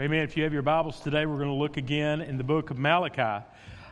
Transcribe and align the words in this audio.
Amen. 0.00 0.20
If 0.20 0.34
you 0.34 0.44
have 0.44 0.52
your 0.54 0.62
Bibles 0.62 0.98
today, 1.00 1.26
we're 1.26 1.36
going 1.36 1.48
to 1.48 1.54
look 1.54 1.76
again 1.76 2.22
in 2.22 2.38
the 2.38 2.42
book 2.42 2.70
of 2.70 2.78
Malachi. 2.78 3.44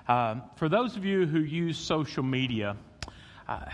Um, 0.09 0.41
for 0.57 0.71
those 0.71 0.97
of 0.97 1.05
you 1.05 1.27
who 1.27 1.41
use 1.41 1.77
social 1.77 2.23
media, 2.23 2.79
uh, 3.47 3.67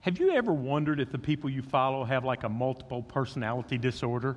have 0.00 0.18
you 0.18 0.32
ever 0.32 0.52
wondered 0.52 0.98
if 0.98 1.12
the 1.12 1.18
people 1.18 1.48
you 1.48 1.62
follow 1.62 2.02
have 2.02 2.24
like 2.24 2.42
a 2.42 2.48
multiple 2.48 3.04
personality 3.04 3.78
disorder? 3.78 4.36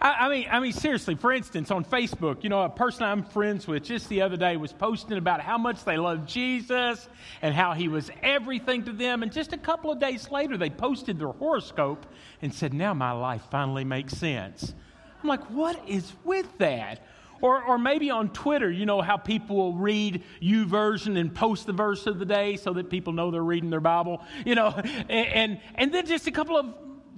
I, 0.00 0.12
I, 0.12 0.28
mean, 0.28 0.46
I 0.50 0.60
mean, 0.60 0.72
seriously. 0.72 1.14
For 1.14 1.32
instance, 1.32 1.70
on 1.70 1.84
Facebook, 1.84 2.44
you 2.44 2.50
know, 2.50 2.62
a 2.62 2.68
person 2.68 3.02
I'm 3.02 3.24
friends 3.24 3.66
with 3.66 3.84
just 3.84 4.08
the 4.08 4.22
other 4.22 4.36
day 4.36 4.56
was 4.56 4.72
posting 4.72 5.18
about 5.18 5.40
how 5.40 5.58
much 5.58 5.84
they 5.84 5.96
love 5.96 6.26
Jesus 6.26 7.08
and 7.42 7.54
how 7.54 7.72
he 7.72 7.88
was 7.88 8.10
everything 8.22 8.84
to 8.84 8.92
them. 8.92 9.22
And 9.22 9.32
just 9.32 9.52
a 9.52 9.58
couple 9.58 9.90
of 9.90 9.98
days 9.98 10.30
later, 10.30 10.56
they 10.56 10.70
posted 10.70 11.18
their 11.18 11.32
horoscope 11.32 12.06
and 12.42 12.54
said, 12.54 12.74
"Now 12.74 12.94
my 12.94 13.12
life 13.12 13.42
finally 13.50 13.84
makes 13.84 14.16
sense." 14.16 14.74
I'm 15.22 15.28
like, 15.28 15.50
what 15.50 15.80
is 15.88 16.12
with 16.24 16.46
that? 16.58 17.04
Or, 17.40 17.62
or 17.62 17.78
maybe 17.78 18.10
on 18.10 18.30
Twitter, 18.30 18.70
you 18.70 18.84
know 18.84 19.00
how 19.00 19.16
people 19.16 19.56
will 19.56 19.74
read 19.74 20.24
YouVersion 20.42 21.18
and 21.18 21.32
post 21.32 21.66
the 21.66 21.72
verse 21.72 22.06
of 22.06 22.18
the 22.18 22.24
day 22.24 22.56
so 22.56 22.72
that 22.72 22.90
people 22.90 23.12
know 23.12 23.30
they're 23.30 23.42
reading 23.42 23.70
their 23.70 23.80
Bible, 23.80 24.22
you 24.44 24.56
know, 24.56 24.68
and, 24.76 25.10
and, 25.10 25.60
and 25.76 25.94
then 25.94 26.06
just 26.06 26.26
a 26.26 26.32
couple 26.32 26.56
of 26.56 26.66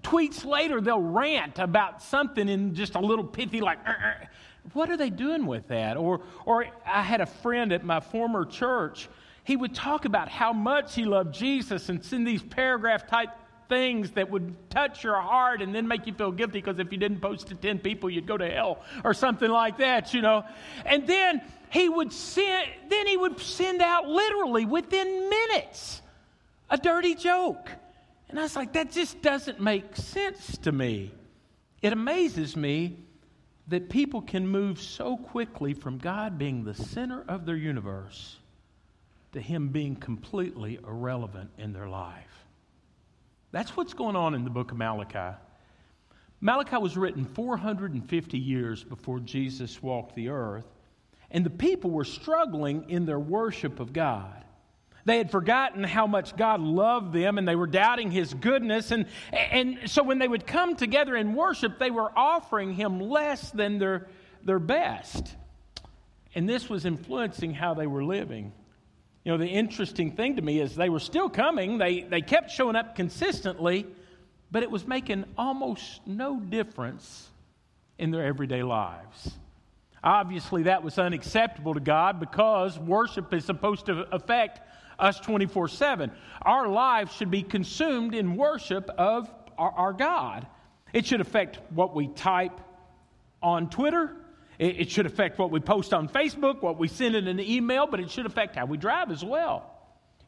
tweets 0.03 0.45
later, 0.45 0.81
they'll 0.81 1.01
rant 1.01 1.59
about 1.59 2.03
something 2.03 2.49
in 2.49 2.75
just 2.75 2.95
a 2.95 3.01
little 3.01 3.25
pithy, 3.25 3.61
like, 3.61 3.79
uh, 3.87 3.91
uh. 3.91 4.27
what 4.73 4.91
are 4.91 4.97
they 4.97 5.11
doing 5.11 5.47
with 5.47 5.69
that? 5.69 5.97
Or, 5.97 6.21
or 6.45 6.67
I 6.87 7.03
had 7.03 7.21
a 7.21 7.27
friend 7.27 7.73
at 7.73 7.85
my 7.85 8.01
former 8.01 8.45
church. 8.45 9.09
He 9.45 9.57
would 9.57 9.75
talk 9.75 10.05
about 10.05 10.29
how 10.29 10.53
much 10.53 10.95
he 10.95 11.05
loved 11.05 11.35
Jesus 11.35 11.89
and 11.89 12.05
send 12.05 12.27
these 12.27 12.43
paragraph 12.43 13.07
type 13.07 13.31
things 13.69 14.11
that 14.13 14.29
would 14.29 14.55
touch 14.69 15.03
your 15.03 15.21
heart 15.21 15.63
and 15.63 15.75
then 15.75 15.89
make 15.89 16.07
you 16.07 16.13
feel 16.13 16.33
guilty 16.33 16.61
because 16.61 16.79
if 16.79 16.93
you 16.93 16.99
didn't 16.99 17.21
post 17.21 17.47
to 17.47 17.55
10 17.55 17.79
people, 17.79 18.11
you'd 18.11 18.27
go 18.27 18.37
to 18.37 18.51
hell 18.51 18.83
or 19.05 19.15
something 19.15 19.51
like 19.51 19.79
that, 19.79 20.13
you 20.13 20.21
know. 20.21 20.45
And 20.85 21.07
then 21.07 21.41
he 21.71 21.89
would 21.89 22.13
send, 22.13 22.69
then 22.89 23.07
he 23.07 23.17
would 23.17 23.41
send 23.41 23.81
out 23.81 24.09
literally 24.09 24.67
within 24.67 25.31
minutes 25.31 26.03
a 26.69 26.77
dirty 26.77 27.15
joke. 27.15 27.71
And 28.31 28.39
I 28.39 28.45
was 28.45 28.55
like, 28.55 28.75
that 28.75 28.93
just 28.93 29.21
doesn't 29.23 29.61
make 29.61 29.97
sense 29.97 30.57
to 30.59 30.71
me. 30.71 31.11
It 31.83 31.93
amazes 31.93 32.57
me 32.57 32.97
that 33.67 33.91
people 33.91 34.23
can 34.23 34.47
move 34.47 34.81
so 34.81 35.17
quickly 35.17 35.75
from 35.75 35.99
God 35.99 36.39
being 36.39 36.63
the 36.63 36.75
center 36.75 37.25
of 37.27 37.45
their 37.45 37.57
universe 37.57 38.39
to 39.33 39.41
Him 39.41 39.69
being 39.69 39.97
completely 39.97 40.79
irrelevant 40.87 41.51
in 41.59 41.73
their 41.73 41.89
life. 41.89 42.47
That's 43.51 43.77
what's 43.77 43.95
going 43.95 44.15
on 44.15 44.35
in 44.35 44.45
the 44.45 44.51
book 44.51 44.71
of 44.71 44.79
Malachi. 44.79 45.37
Malachi 46.41 46.77
was 46.77 46.97
written 46.97 47.25
450 47.25 48.39
years 48.39 48.85
before 48.85 49.19
Jesus 49.19 49.83
walked 49.83 50.15
the 50.15 50.29
earth, 50.29 50.67
and 51.33 51.45
the 51.45 51.51
people 51.51 51.91
were 51.91 52.05
struggling 52.05 52.89
in 52.91 53.07
their 53.07 53.19
worship 53.19 53.81
of 53.81 53.93
God. 53.93 54.45
They 55.05 55.19
had 55.19 55.31
forgotten 55.31 55.83
how 55.85 56.07
much 56.07 56.37
God 56.37 56.61
loved 56.61 57.13
them 57.13 57.39
and 57.39 57.49
they 57.49 57.57
were 57.57 57.67
doubting 57.67 58.11
his 58.11 58.35
goodness. 58.35 58.91
And, 58.91 59.07
and 59.33 59.79
so 59.87 60.03
when 60.03 60.19
they 60.19 60.29
would 60.29 60.47
come 60.47 60.77
together 60.77 61.17
in 61.17 61.35
worship, 61.35 61.79
they 61.79 61.91
were 61.91 62.11
offering 62.17 62.75
him 62.75 63.01
less 63.01 63.51
than 63.51 63.79
their, 63.79 64.09
their 64.45 64.59
best. 64.59 65.35
And 66.35 66.49
this 66.49 66.69
was 66.69 66.85
influencing 66.85 67.55
how 67.55 67.75
they 67.75 67.87
were 67.87 68.05
living. 68.05 68.53
You 69.25 69.33
know, 69.33 69.39
the 69.39 69.49
interesting 69.49 70.13
thing 70.13 70.37
to 70.37 70.43
me 70.43 70.61
is 70.61 70.75
they 70.75 70.89
were 70.89 71.01
still 71.01 71.29
coming, 71.29 71.79
they, 71.79 72.03
they 72.03 72.23
kept 72.23 72.51
showing 72.51 72.77
up 72.77 72.97
consistently, 72.97 73.87
but 74.51 74.63
it 74.63 74.71
was 74.71 74.87
making 74.87 75.25
almost 75.37 76.01
no 76.07 76.41
difference 76.41 77.29
in 77.99 78.11
their 78.11 78.25
everyday 78.25 78.63
lives. 78.63 79.39
Obviously, 80.03 80.63
that 80.63 80.83
was 80.83 80.99
unacceptable 80.99 81.75
to 81.75 81.81
God 81.81 82.19
because 82.19 82.79
worship 82.79 83.35
is 83.35 83.45
supposed 83.45 83.87
to 83.87 84.07
affect 84.13 84.61
us 85.01 85.19
24 85.21 85.69
7. 85.69 86.11
Our 86.43 86.69
lives 86.69 87.13
should 87.15 87.31
be 87.31 87.43
consumed 87.43 88.15
in 88.15 88.37
worship 88.37 88.89
of 88.91 89.33
our, 89.59 89.71
our 89.71 89.93
God. 89.93 90.47
It 90.93 91.07
should 91.07 91.21
affect 91.21 91.59
what 91.71 91.95
we 91.95 92.09
type 92.09 92.61
on 93.43 93.71
Twitter. 93.71 94.17
It, 94.59 94.81
it 94.81 94.91
should 94.91 95.07
affect 95.07 95.39
what 95.39 95.51
we 95.51 95.61
post 95.61 95.95
on 95.95 96.09
Facebook, 96.09 96.63
what 96.63 96.79
we 96.79 96.89
send 96.89 97.15
in 97.15 97.29
an 97.29 97.41
email, 97.41 97.87
but 97.87 98.01
it 98.01 98.11
should 98.11 98.27
affect 98.27 98.57
how 98.57 98.67
we 98.67 98.77
drive 98.77 99.11
as 99.11 99.25
well. 99.25 99.71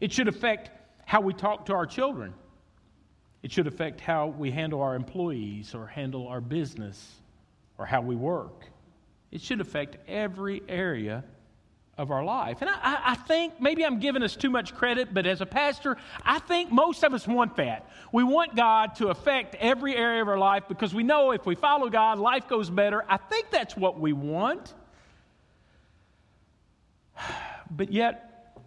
It 0.01 0.13
should 0.13 0.29
affect 0.29 0.71
how 1.05 1.21
we 1.21 1.35
talk 1.35 1.67
to 1.67 1.75
our 1.75 1.87
children. 1.87 2.35
It 3.43 3.51
should 3.51 3.67
affect 3.67 4.01
how 4.01 4.29
we 4.29 4.51
handle 4.51 4.83
our 4.83 4.95
employees 4.95 5.75
or 5.75 5.87
handle 5.87 6.29
our 6.29 6.41
business 6.41 7.21
or 7.77 7.87
how 7.87 8.01
we 8.01 8.15
work. 8.15 8.67
It 9.33 9.41
should 9.41 9.61
affect 9.61 9.97
every 10.09 10.63
area 10.69 11.25
of 11.99 12.11
our 12.11 12.25
life. 12.25 12.63
And 12.63 12.71
I, 12.71 13.01
I, 13.05 13.15
think 13.15 13.61
maybe 13.61 13.85
I'm 13.85 13.99
giving 13.99 14.23
us 14.23 14.35
too 14.35 14.49
much 14.49 14.75
credit, 14.75 15.13
but 15.13 15.27
as 15.27 15.43
a 15.43 15.47
pastor, 15.47 15.99
I 16.25 16.39
think 16.39 16.73
most 16.73 17.03
of 17.03 17.13
us 17.13 17.27
want 17.27 17.57
that. 17.57 17.87
We 18.13 18.25
want 18.25 18.57
God 18.57 18.95
to 18.97 19.09
affect 19.09 19.55
every 19.57 19.95
area 19.95 20.23
of 20.23 20.29
our 20.29 20.39
life 20.39 20.65
because 20.69 20.95
we 20.95 21.03
know 21.03 21.33
if 21.33 21.45
we 21.45 21.55
follow 21.55 21.91
God, 21.91 22.19
life 22.19 22.49
goes 22.49 22.71
better. 22.71 23.05
I 23.09 23.19
think 23.19 23.51
that's 23.51 23.77
what 23.77 23.99
we 23.99 24.13
want. 24.13 24.75
But 27.75 27.91
yet, 27.91 28.59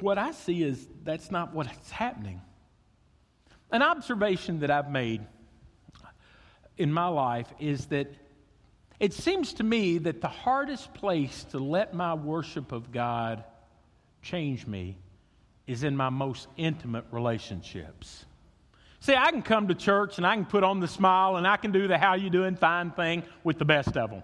what 0.00 0.18
I 0.18 0.32
see 0.32 0.62
is 0.62 0.86
that's 1.02 1.30
not 1.30 1.54
what's 1.54 1.90
happening. 1.90 2.42
An 3.72 3.80
observation 3.80 4.60
that 4.60 4.70
I've 4.70 4.90
made 4.90 5.26
in 6.76 6.92
my 6.92 7.06
life 7.08 7.46
is 7.58 7.86
that 7.86 8.12
it 9.00 9.12
seems 9.12 9.54
to 9.54 9.64
me 9.64 9.98
that 9.98 10.20
the 10.20 10.28
hardest 10.28 10.92
place 10.94 11.44
to 11.50 11.58
let 11.58 11.94
my 11.94 12.14
worship 12.14 12.72
of 12.72 12.90
God 12.90 13.44
change 14.22 14.66
me 14.66 14.98
is 15.66 15.84
in 15.84 15.96
my 15.96 16.08
most 16.08 16.48
intimate 16.56 17.04
relationships. 17.10 18.24
See, 19.00 19.14
I 19.14 19.30
can 19.30 19.42
come 19.42 19.68
to 19.68 19.74
church 19.74 20.18
and 20.18 20.26
I 20.26 20.34
can 20.34 20.46
put 20.46 20.64
on 20.64 20.80
the 20.80 20.88
smile 20.88 21.36
and 21.36 21.46
I 21.46 21.56
can 21.56 21.70
do 21.70 21.86
the 21.86 21.96
how 21.96 22.14
you 22.14 22.30
doing 22.30 22.56
fine 22.56 22.90
thing 22.90 23.22
with 23.44 23.58
the 23.58 23.64
best 23.64 23.96
of 23.96 24.10
them. 24.10 24.22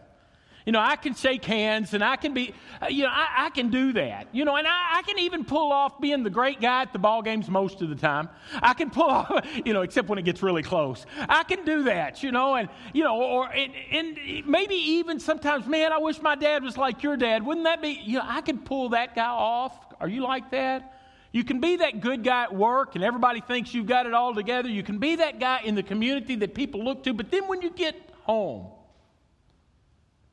You 0.66 0.72
know, 0.72 0.80
I 0.80 0.96
can 0.96 1.14
shake 1.14 1.44
hands 1.44 1.92
and 1.92 2.02
I 2.02 2.16
can 2.16 2.32
be, 2.32 2.54
uh, 2.80 2.86
you 2.86 3.02
know, 3.02 3.10
I, 3.10 3.46
I 3.46 3.50
can 3.50 3.68
do 3.68 3.92
that. 3.94 4.28
You 4.32 4.46
know, 4.46 4.56
and 4.56 4.66
I, 4.66 4.98
I, 4.98 5.02
can 5.02 5.18
even 5.18 5.44
pull 5.44 5.70
off 5.70 6.00
being 6.00 6.22
the 6.22 6.30
great 6.30 6.58
guy 6.58 6.82
at 6.82 6.92
the 6.94 6.98
ball 6.98 7.20
games 7.20 7.50
most 7.50 7.82
of 7.82 7.90
the 7.90 7.94
time. 7.94 8.30
I 8.62 8.72
can 8.72 8.88
pull 8.88 9.04
off, 9.10 9.46
you 9.64 9.74
know, 9.74 9.82
except 9.82 10.08
when 10.08 10.18
it 10.18 10.24
gets 10.24 10.42
really 10.42 10.62
close. 10.62 11.04
I 11.28 11.42
can 11.44 11.66
do 11.66 11.82
that, 11.82 12.22
you 12.22 12.32
know, 12.32 12.54
and, 12.54 12.70
you 12.94 13.04
know, 13.04 13.20
or, 13.20 13.48
and, 13.52 13.72
and 13.92 14.46
maybe 14.46 14.74
even 14.74 15.20
sometimes, 15.20 15.66
man, 15.66 15.92
I 15.92 15.98
wish 15.98 16.22
my 16.22 16.34
dad 16.34 16.62
was 16.62 16.78
like 16.78 17.02
your 17.02 17.18
dad. 17.18 17.44
Wouldn't 17.44 17.64
that 17.64 17.82
be, 17.82 18.00
you 18.02 18.18
know, 18.18 18.24
I 18.26 18.40
can 18.40 18.58
pull 18.58 18.90
that 18.90 19.14
guy 19.14 19.26
off. 19.26 19.76
Are 20.00 20.08
you 20.08 20.22
like 20.22 20.50
that? 20.52 20.94
You 21.30 21.44
can 21.44 21.60
be 21.60 21.76
that 21.76 22.00
good 22.00 22.24
guy 22.24 22.44
at 22.44 22.54
work 22.54 22.94
and 22.94 23.04
everybody 23.04 23.40
thinks 23.40 23.74
you've 23.74 23.86
got 23.86 24.06
it 24.06 24.14
all 24.14 24.34
together. 24.34 24.68
You 24.70 24.82
can 24.82 24.98
be 24.98 25.16
that 25.16 25.40
guy 25.40 25.60
in 25.62 25.74
the 25.74 25.82
community 25.82 26.36
that 26.36 26.54
people 26.54 26.82
look 26.82 27.02
to, 27.04 27.12
but 27.12 27.30
then 27.30 27.48
when 27.48 27.60
you 27.60 27.70
get 27.70 27.96
home, 28.22 28.68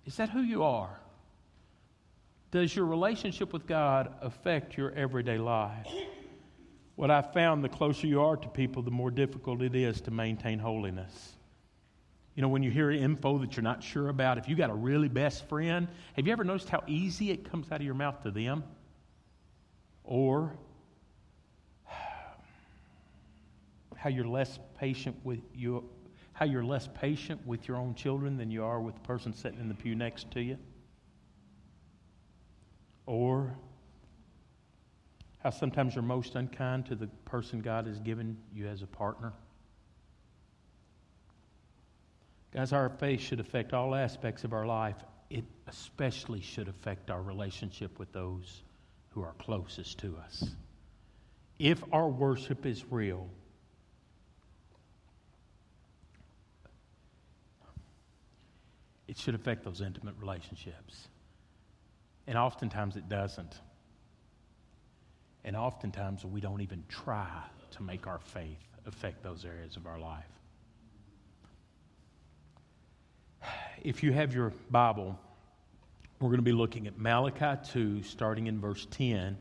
is 0.06 0.17
that 0.17 0.29
who 0.29 0.41
you 0.41 0.63
are? 0.63 1.00
Does 2.51 2.75
your 2.75 2.85
relationship 2.85 3.53
with 3.53 3.66
God 3.66 4.13
affect 4.22 4.78
your 4.78 4.91
everyday 4.91 5.38
life? 5.38 5.88
What 6.95 7.09
I've 7.09 7.31
found 7.34 7.63
the 7.63 7.69
closer 7.69 8.07
you 8.07 8.22
are 8.22 8.35
to 8.35 8.47
people, 8.50 8.81
the 8.81 8.91
more 8.91 9.09
difficult 9.09 9.62
it 9.62 9.75
is 9.75 10.01
to 10.01 10.12
maintain 10.12 10.59
holiness. 10.59 11.38
You 12.35 12.41
know, 12.41 12.50
when 12.50 12.62
you 12.63 12.72
hear 12.72 12.91
info 12.91 13.38
that 13.39 13.56
you're 13.56 13.63
not 13.63 13.81
sure 13.84 14.09
about, 14.09 14.38
if 14.38 14.50
you 14.50 14.56
got 14.56 14.69
a 14.69 14.73
really 14.73 15.07
best 15.07 15.47
friend, 15.47 15.88
have 16.16 16.28
you 16.28 16.33
ever 16.33 16.44
noticed 16.44 16.69
how 16.69 16.83
easy 16.88 17.31
it 17.31 17.50
comes 17.50 17.71
out 17.71 17.80
of 17.80 17.86
your 17.86 17.95
mouth 17.95 18.21
to 18.24 18.31
them? 18.31 18.63
Or 20.03 20.53
how 23.95 24.09
you're 24.09 24.27
less 24.27 24.59
patient 24.77 25.15
with 25.24 25.42
you 25.56 25.89
how 26.41 26.47
you're 26.47 26.63
less 26.63 26.89
patient 26.99 27.39
with 27.45 27.67
your 27.67 27.77
own 27.77 27.93
children 27.93 28.35
than 28.35 28.49
you 28.49 28.63
are 28.63 28.81
with 28.81 28.95
the 28.95 29.01
person 29.01 29.31
sitting 29.31 29.59
in 29.59 29.67
the 29.67 29.75
pew 29.75 29.93
next 29.93 30.31
to 30.31 30.41
you? 30.41 30.57
Or 33.05 33.55
how 35.43 35.51
sometimes 35.51 35.93
you're 35.93 36.01
most 36.01 36.33
unkind 36.33 36.88
to 36.88 36.95
the 36.95 37.05
person 37.25 37.61
God 37.61 37.85
has 37.85 37.99
given 37.99 38.35
you 38.55 38.65
as 38.65 38.81
a 38.81 38.88
partner? 38.88 39.33
Guys, 42.55 42.73
our 42.73 42.89
faith 42.89 43.21
should 43.21 43.39
affect 43.39 43.71
all 43.71 43.93
aspects 43.93 44.43
of 44.43 44.51
our 44.51 44.65
life. 44.65 44.97
It 45.29 45.45
especially 45.67 46.41
should 46.41 46.67
affect 46.67 47.11
our 47.11 47.21
relationship 47.21 47.99
with 47.99 48.11
those 48.13 48.63
who 49.09 49.21
are 49.21 49.33
closest 49.38 49.99
to 49.99 50.17
us. 50.17 50.43
If 51.59 51.83
our 51.91 52.09
worship 52.09 52.65
is 52.65 52.83
real, 52.89 53.29
it 59.12 59.18
should 59.18 59.36
affect 59.36 59.66
those 59.66 59.81
intimate 59.81 60.16
relationships. 60.22 61.10
And 62.28 62.38
oftentimes 62.38 62.96
it 62.96 63.10
doesn't. 63.10 63.60
And 65.44 65.54
oftentimes 65.54 66.24
we 66.24 66.40
don't 66.40 66.62
even 66.62 66.86
try 66.88 67.28
to 67.72 67.84
make 67.84 68.08
our 68.08 68.19
faith 68.19 68.63
affect 68.88 69.22
those 69.22 69.44
areas 69.44 69.75
of 69.75 69.86
our 69.86 70.00
life. 70.00 70.24
If 73.84 74.02
you 74.02 74.13
have 74.13 74.34
your 74.34 74.54
Bible, 74.69 75.19
we're 76.22 76.30
going 76.30 76.38
to 76.38 76.42
be 76.42 76.54
looking 76.54 76.88
at 76.88 76.98
Malachi 76.98 77.60
2, 77.69 78.04
starting 78.04 78.48
in 78.48 78.62
verse 78.62 78.88
10. 78.92 79.38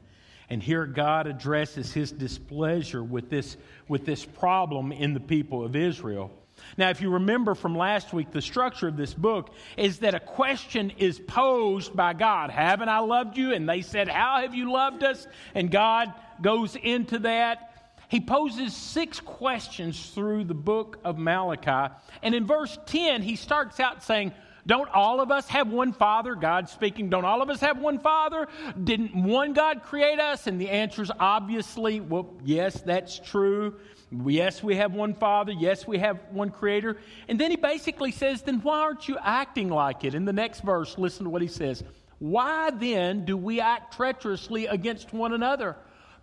And 0.48 0.60
here 0.60 0.84
God 0.84 1.28
addresses 1.28 1.92
his 1.92 2.10
displeasure 2.10 3.04
with 3.04 3.30
this, 3.30 3.56
with 3.86 4.04
this 4.04 4.24
problem 4.24 4.90
in 4.90 5.14
the 5.14 5.20
people 5.20 5.64
of 5.64 5.76
Israel. 5.76 6.32
Now, 6.76 6.90
if 6.90 7.00
you 7.00 7.10
remember 7.10 7.54
from 7.54 7.76
last 7.76 8.12
week, 8.12 8.30
the 8.30 8.42
structure 8.42 8.88
of 8.88 8.96
this 8.96 9.14
book 9.14 9.50
is 9.76 9.98
that 10.00 10.14
a 10.14 10.20
question 10.20 10.90
is 10.98 11.18
posed 11.18 11.94
by 11.94 12.12
God 12.12 12.50
Haven't 12.50 12.88
I 12.88 13.00
loved 13.00 13.36
you? 13.36 13.52
And 13.52 13.68
they 13.68 13.82
said, 13.82 14.08
How 14.08 14.40
have 14.40 14.54
you 14.54 14.72
loved 14.72 15.02
us? 15.02 15.26
And 15.54 15.70
God 15.70 16.12
goes 16.40 16.76
into 16.76 17.20
that. 17.20 17.66
He 18.08 18.20
poses 18.20 18.74
six 18.74 19.20
questions 19.20 20.10
through 20.10 20.44
the 20.44 20.54
book 20.54 20.98
of 21.04 21.16
Malachi. 21.16 21.94
And 22.22 22.34
in 22.34 22.44
verse 22.44 22.76
10, 22.86 23.22
he 23.22 23.36
starts 23.36 23.78
out 23.78 24.02
saying, 24.02 24.32
don't 24.66 24.88
all 24.90 25.20
of 25.20 25.30
us 25.30 25.48
have 25.48 25.68
one 25.68 25.92
Father? 25.92 26.34
God 26.34 26.68
speaking, 26.68 27.08
don't 27.08 27.24
all 27.24 27.42
of 27.42 27.50
us 27.50 27.60
have 27.60 27.78
one 27.78 27.98
Father? 27.98 28.46
Didn't 28.82 29.14
one 29.14 29.52
God 29.52 29.82
create 29.82 30.20
us? 30.20 30.46
And 30.46 30.60
the 30.60 30.70
answer 30.70 31.02
is 31.02 31.10
obviously, 31.18 32.00
well, 32.00 32.34
yes, 32.44 32.80
that's 32.80 33.18
true. 33.18 33.76
Yes, 34.10 34.62
we 34.62 34.76
have 34.76 34.92
one 34.92 35.14
Father. 35.14 35.52
Yes, 35.52 35.86
we 35.86 35.98
have 35.98 36.18
one 36.30 36.50
Creator. 36.50 36.96
And 37.28 37.38
then 37.38 37.50
he 37.50 37.56
basically 37.56 38.10
says, 38.10 38.42
then 38.42 38.60
why 38.60 38.80
aren't 38.80 39.08
you 39.08 39.16
acting 39.20 39.68
like 39.68 40.04
it? 40.04 40.14
In 40.14 40.24
the 40.24 40.32
next 40.32 40.60
verse, 40.62 40.98
listen 40.98 41.24
to 41.24 41.30
what 41.30 41.42
he 41.42 41.48
says. 41.48 41.84
Why 42.18 42.70
then 42.70 43.24
do 43.24 43.36
we 43.36 43.60
act 43.60 43.94
treacherously 43.94 44.66
against 44.66 45.12
one 45.12 45.32
another, 45.32 45.76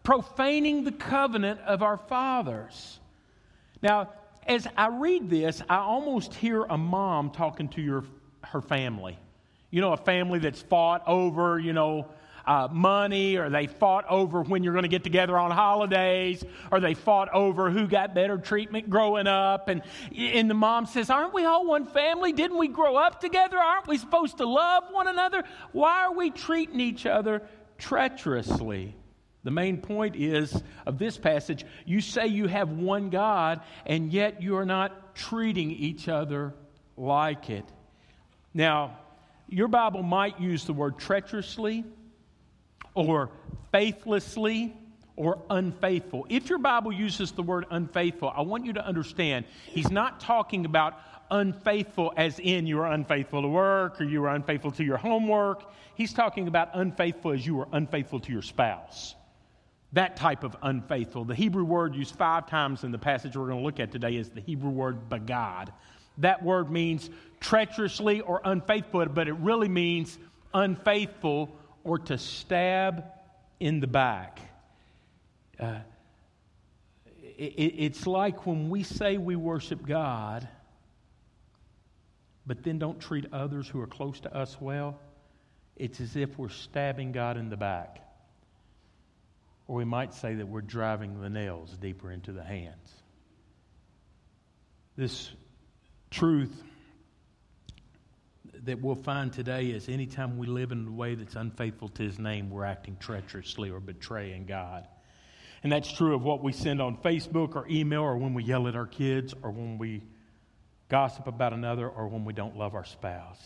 profaning 0.04 0.84
the 0.84 0.92
covenant 0.92 1.62
of 1.62 1.82
our 1.82 1.98
fathers? 1.98 3.00
Now, 3.82 4.10
as 4.46 4.68
I 4.78 4.88
read 4.88 5.30
this, 5.30 5.62
I 5.70 5.78
almost 5.78 6.34
hear 6.34 6.64
a 6.64 6.78
mom 6.78 7.32
talking 7.32 7.70
to 7.70 7.82
your 7.82 8.04
her 8.44 8.62
family. 8.62 9.18
You 9.72 9.82
know, 9.82 9.92
a 9.92 9.98
family 9.98 10.40
that's 10.40 10.62
fought 10.62 11.04
over, 11.08 11.60
you 11.60 11.74
know, 11.74 12.08
uh, 12.48 12.70
money, 12.72 13.36
or 13.36 13.50
they 13.50 13.68
fought 13.68 14.06
over 14.10 14.42
when 14.42 14.64
you're 14.64 14.74
going 14.74 14.84
to 14.84 14.90
get 14.90 15.04
together 15.04 15.38
on 15.38 15.52
holidays, 15.52 16.44
or 16.72 16.80
they 16.80 16.94
fought 16.94 17.32
over 17.34 17.70
who 17.70 17.88
got 17.88 18.16
better 18.16 18.38
treatment 18.38 18.90
growing 18.90 19.28
up. 19.28 19.68
And, 19.68 19.82
and 20.18 20.50
the 20.50 20.54
mom 20.54 20.86
says, 20.86 21.10
Aren't 21.10 21.34
we 21.34 21.44
all 21.44 21.68
one 21.68 21.86
family? 21.86 22.32
Didn't 22.32 22.58
we 22.58 22.70
grow 22.70 22.96
up 22.96 23.20
together? 23.20 23.58
Aren't 23.58 23.88
we 23.88 23.98
supposed 23.98 24.38
to 24.38 24.46
love 24.46 24.86
one 24.92 25.08
another? 25.08 25.44
Why 25.74 26.06
are 26.06 26.14
we 26.14 26.32
treating 26.32 26.80
each 26.80 27.06
other 27.06 27.42
treacherously? 27.78 28.96
The 29.44 29.52
main 29.52 29.78
point 29.78 30.16
is 30.16 30.62
of 30.86 30.98
this 30.98 31.18
passage 31.18 31.66
you 31.86 32.02
say 32.02 32.28
you 32.28 32.48
have 32.48 32.70
one 32.72 33.10
God, 33.10 33.62
and 33.86 34.12
yet 34.12 34.42
you 34.42 34.56
are 34.56 34.66
not 34.66 35.16
treating 35.16 35.72
each 35.72 36.08
other 36.08 36.54
like 36.96 37.50
it. 37.50 37.66
Now, 38.54 39.00
your 39.50 39.68
Bible 39.68 40.04
might 40.04 40.40
use 40.40 40.66
the 40.66 40.74
word 40.74 40.98
treacherously 40.98 41.84
or 42.98 43.30
faithlessly 43.72 44.76
or 45.16 45.40
unfaithful. 45.50 46.26
If 46.30 46.50
your 46.50 46.60
Bible 46.60 46.92
uses 46.92 47.32
the 47.32 47.44
word 47.44 47.66
unfaithful, 47.70 48.34
I 48.36 48.42
want 48.42 48.66
you 48.66 48.74
to 48.74 48.86
understand 48.86 49.46
he's 49.66 49.92
not 49.92 50.20
talking 50.20 50.66
about 50.66 51.00
unfaithful 51.30 52.14
as 52.18 52.40
in 52.40 52.66
you 52.66 52.80
are 52.80 52.92
unfaithful 52.92 53.42
to 53.42 53.48
work 53.48 54.02
or 54.02 54.06
you 54.06 54.24
are 54.24 54.34
unfaithful 54.34 54.72
to 54.72 54.84
your 54.84 54.98
homework. 54.98 55.72
He's 55.96 56.14
talking 56.14 56.48
about 56.48 56.70
unfaithful 56.74 57.32
as 57.32 57.46
you 57.46 57.60
are 57.60 57.68
unfaithful 57.72 58.20
to 58.22 58.32
your 58.32 58.42
spouse. 58.42 59.16
That 59.94 60.16
type 60.16 60.44
of 60.44 60.56
unfaithful. 60.62 61.26
The 61.26 61.36
Hebrew 61.36 61.64
word 61.64 61.96
used 61.96 62.16
five 62.16 62.48
times 62.50 62.84
in 62.84 62.92
the 62.92 62.98
passage 62.98 63.36
we're 63.38 63.48
going 63.48 63.60
to 63.60 63.66
look 63.66 63.80
at 63.80 63.92
today 63.92 64.16
is 64.16 64.30
the 64.30 64.42
Hebrew 64.42 64.72
word 64.72 65.10
bagad. 65.10 65.72
That 66.20 66.44
word 66.44 66.72
means 66.72 67.10
treacherously 67.40 68.22
or 68.22 68.42
unfaithful, 68.44 69.06
but 69.08 69.28
it 69.28 69.34
really 69.34 69.70
means 69.70 70.18
unfaithful 70.54 71.56
or 71.88 72.00
to 72.00 72.18
stab 72.18 73.06
in 73.60 73.80
the 73.80 73.88
back. 73.88 74.40
Uh, 75.60 75.80
it, 77.38 77.74
it's 77.78 78.06
like 78.06 78.46
when 78.46 78.70
we 78.70 78.84
say 78.84 79.18
we 79.18 79.36
worship 79.36 79.86
God, 79.86 80.48
but 82.46 82.64
then 82.64 82.78
don't 82.78 83.00
treat 83.00 83.26
others 83.34 83.68
who 83.68 83.80
are 83.82 83.88
close 83.88 84.20
to 84.22 84.36
us 84.36 84.58
well, 84.60 85.00
it's 85.76 86.02
as 86.02 86.16
if 86.16 86.38
we're 86.38 86.50
stabbing 86.50 87.12
God 87.12 87.38
in 87.38 87.50
the 87.50 87.58
back. 87.58 88.04
Or 89.68 89.78
we 89.78 89.86
might 89.86 90.14
say 90.14 90.36
that 90.36 90.48
we're 90.48 90.62
driving 90.62 91.22
the 91.22 91.30
nails 91.30 91.76
deeper 91.78 92.12
into 92.12 92.32
the 92.32 92.44
hands. 92.44 92.94
This 94.96 95.30
truth 96.10 96.64
that 98.66 98.82
we'll 98.82 98.96
find 98.96 99.32
today 99.32 99.68
is 99.68 99.90
anytime 99.90 100.38
we 100.38 100.48
live 100.48 100.72
in 100.72 100.88
a 100.88 100.92
way 100.92 101.16
that's 101.16 101.36
unfaithful 101.36 101.90
to 101.90 102.04
his 102.04 102.20
name, 102.20 102.50
we're 102.50 102.66
acting 102.66 102.98
treacherously 103.00 103.70
or 103.70 103.80
betraying 103.80 104.46
God. 104.46 104.88
And 105.64 105.72
that's 105.72 105.92
true 105.92 106.16
of 106.16 106.24
what 106.24 106.44
we 106.44 106.52
send 106.52 106.82
on 106.82 106.98
Facebook 106.98 107.56
or 107.56 107.68
email 107.70 108.02
or 108.02 108.18
when 108.18 108.34
we 108.34 108.44
yell 108.44 108.68
at 108.68 108.76
our 108.76 108.86
kids 108.86 109.34
or 109.42 109.52
when 109.52 109.78
we 109.78 110.04
gossip 110.90 111.28
about 111.28 111.54
another 111.54 111.90
or 111.90 112.08
when 112.08 112.26
we 112.26 112.34
don't 112.34 112.58
love 112.58 112.76
our 112.76 112.86
spouse. 112.86 113.42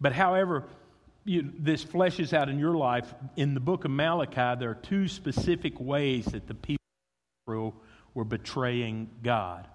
But 0.00 0.12
however, 0.12 0.64
you, 1.24 1.52
this 1.58 1.84
fleshes 1.84 2.32
out 2.32 2.48
in 2.48 2.58
your 2.58 2.74
life, 2.74 3.12
in 3.36 3.54
the 3.54 3.60
book 3.60 3.84
of 3.84 3.90
Malachi, 3.90 4.58
there 4.58 4.70
are 4.70 4.78
two 4.82 5.06
specific 5.08 5.78
ways 5.78 6.24
that 6.26 6.46
the 6.46 6.54
people 6.54 6.78
were 8.14 8.24
betraying 8.24 9.10
God. 9.22 9.68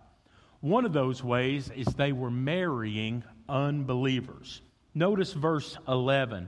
One 0.61 0.85
of 0.85 0.93
those 0.93 1.23
ways 1.23 1.69
is 1.75 1.85
they 1.85 2.11
were 2.11 2.31
marrying 2.31 3.23
unbelievers. 3.49 4.61
Notice 4.93 5.33
verse 5.33 5.77
11. 5.87 6.47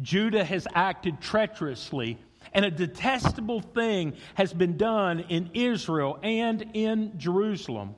Judah 0.00 0.44
has 0.44 0.66
acted 0.74 1.20
treacherously, 1.20 2.18
and 2.52 2.64
a 2.64 2.70
detestable 2.70 3.60
thing 3.60 4.14
has 4.34 4.52
been 4.52 4.76
done 4.76 5.20
in 5.28 5.50
Israel 5.54 6.18
and 6.22 6.70
in 6.74 7.18
Jerusalem. 7.18 7.94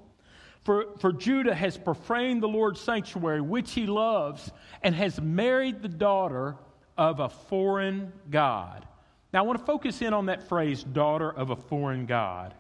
For, 0.65 0.87
for 0.99 1.13
Judah 1.13 1.55
has 1.55 1.77
profaned 1.77 2.43
the 2.43 2.49
Lord's 2.49 2.81
sanctuary, 2.81 3.41
which 3.41 3.73
he 3.73 3.87
loves, 3.87 4.51
and 4.83 4.95
has 4.95 5.21
married 5.21 5.83
the 5.83 5.89
daughter 5.89 6.57
of 6.97 7.21
a 7.21 7.29
foreign 7.29 8.13
God. 8.31 8.87
Now, 9.33 9.41
I 9.41 9.43
want 9.43 9.59
to 9.59 9.65
focus 9.65 10.03
in 10.03 10.13
on 10.13 10.27
that 10.27 10.49
phrase, 10.49 10.83
daughter 10.83 11.31
of 11.31 11.51
a 11.51 11.57
foreign 11.57 12.07
God 12.07 12.55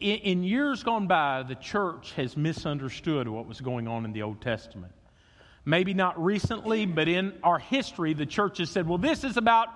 in, 0.00 0.16
in 0.18 0.42
years 0.42 0.82
gone 0.82 1.06
by, 1.06 1.44
the 1.46 1.54
church 1.54 2.12
has 2.12 2.36
misunderstood 2.36 3.28
what 3.28 3.46
was 3.46 3.60
going 3.60 3.86
on 3.86 4.04
in 4.04 4.12
the 4.12 4.22
Old 4.22 4.40
Testament. 4.40 4.92
Maybe 5.64 5.94
not 5.94 6.22
recently, 6.22 6.86
but 6.86 7.06
in 7.06 7.34
our 7.42 7.58
history, 7.58 8.14
the 8.14 8.26
church 8.26 8.58
has 8.58 8.70
said, 8.70 8.88
well, 8.88 8.98
this 8.98 9.24
is 9.24 9.36
about 9.36 9.68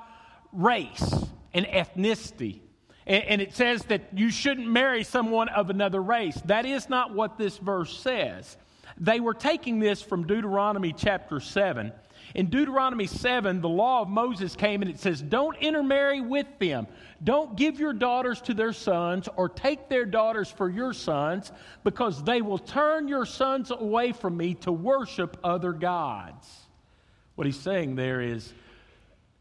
race 0.53 1.15
and 1.53 1.67
ethnicity. 1.67 2.61
And, 3.07 3.25
and 3.25 3.43
it 3.43 3.55
says 3.55 3.83
that 3.85 4.09
you 4.15 4.31
shouldn't 4.31 4.67
marry 4.67 5.05
someone 5.05 5.51
of 5.51 5.69
another 5.69 6.03
race. 6.03 6.41
That 6.47 6.65
is 6.65 6.89
not 6.89 7.15
what 7.15 7.37
this 7.37 7.59
verse 7.59 7.97
says. 7.97 8.57
They 8.97 9.21
were 9.21 9.35
taking 9.35 9.79
this 9.79 10.01
from 10.01 10.27
Deuteronomy 10.27 10.93
chapter 10.93 11.39
7 11.41 11.93
in 12.35 12.47
Deuteronomy 12.47 13.07
7, 13.07 13.61
the 13.61 13.69
law 13.69 14.03
of 14.03 14.09
Moses 14.09 14.57
came 14.57 14.83
and 14.83 14.91
it 14.91 14.99
says, 14.99 15.23
Don't 15.23 15.57
intermarry 15.59 16.21
with 16.21 16.47
them. 16.59 16.89
Don't 17.23 17.57
give 17.57 17.79
your 17.79 17.93
daughters 17.93 18.41
to 18.43 18.55
their 18.55 18.73
sons 18.73 19.29
or 19.37 19.49
take 19.49 19.89
their 19.89 20.05
daughters 20.05 20.51
for 20.51 20.69
your 20.69 20.93
sons, 20.93 21.53
because 21.85 22.25
they 22.25 22.43
will 22.43 22.59
turn 22.59 23.07
your 23.07 23.25
sons 23.25 23.71
away 23.71 24.11
from 24.11 24.37
me 24.37 24.55
to 24.55 24.73
worship 24.73 25.39
other 25.45 25.73
gods. 25.73 26.49
What 27.37 27.47
he's 27.47 27.59
saying 27.59 27.95
there 27.95 28.21
is, 28.21 28.53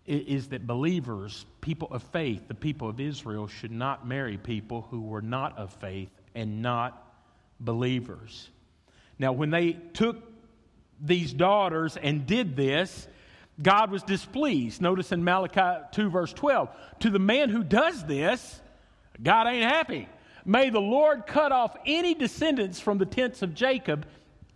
is 0.06 0.50
that 0.50 0.68
believers, 0.68 1.48
people 1.62 1.88
of 1.90 2.04
faith, 2.04 2.48
the 2.48 2.54
people 2.54 2.90
of 2.90 3.00
Israel, 3.00 3.48
should 3.48 3.72
not 3.72 4.08
marry 4.08 4.38
people 4.38 4.88
who 4.92 5.02
were 5.02 5.22
not 5.22 5.58
of 5.58 5.74
faith 5.74 6.12
and 6.36 6.62
not 6.62 7.16
believers. 7.60 8.50
Now, 9.18 9.32
when 9.32 9.50
they 9.50 9.74
took 9.94 10.33
these 11.04 11.34
daughters 11.34 11.98
and 11.98 12.26
did 12.26 12.56
this, 12.56 13.08
God 13.62 13.92
was 13.92 14.02
displeased. 14.04 14.82
Notice 14.82 15.12
in 15.12 15.24
Malachi 15.24 15.86
2, 15.92 16.10
verse 16.10 16.34
12, 16.34 16.70
to 17.02 17.10
the 17.10 17.20
man 17.20 17.50
who 17.50 17.64
does 17.64 18.04
this, 18.06 18.62
God 19.22 19.48
ain't 19.48 19.70
happy. 19.70 20.08
May 20.46 20.70
the 20.70 20.82
Lord 20.82 21.28
cut 21.28 21.52
off 21.52 21.76
any 21.86 22.16
descendants 22.16 22.80
from 22.80 22.98
the 22.98 23.06
tents 23.06 23.42
of 23.42 23.54
Jacob, 23.54 24.08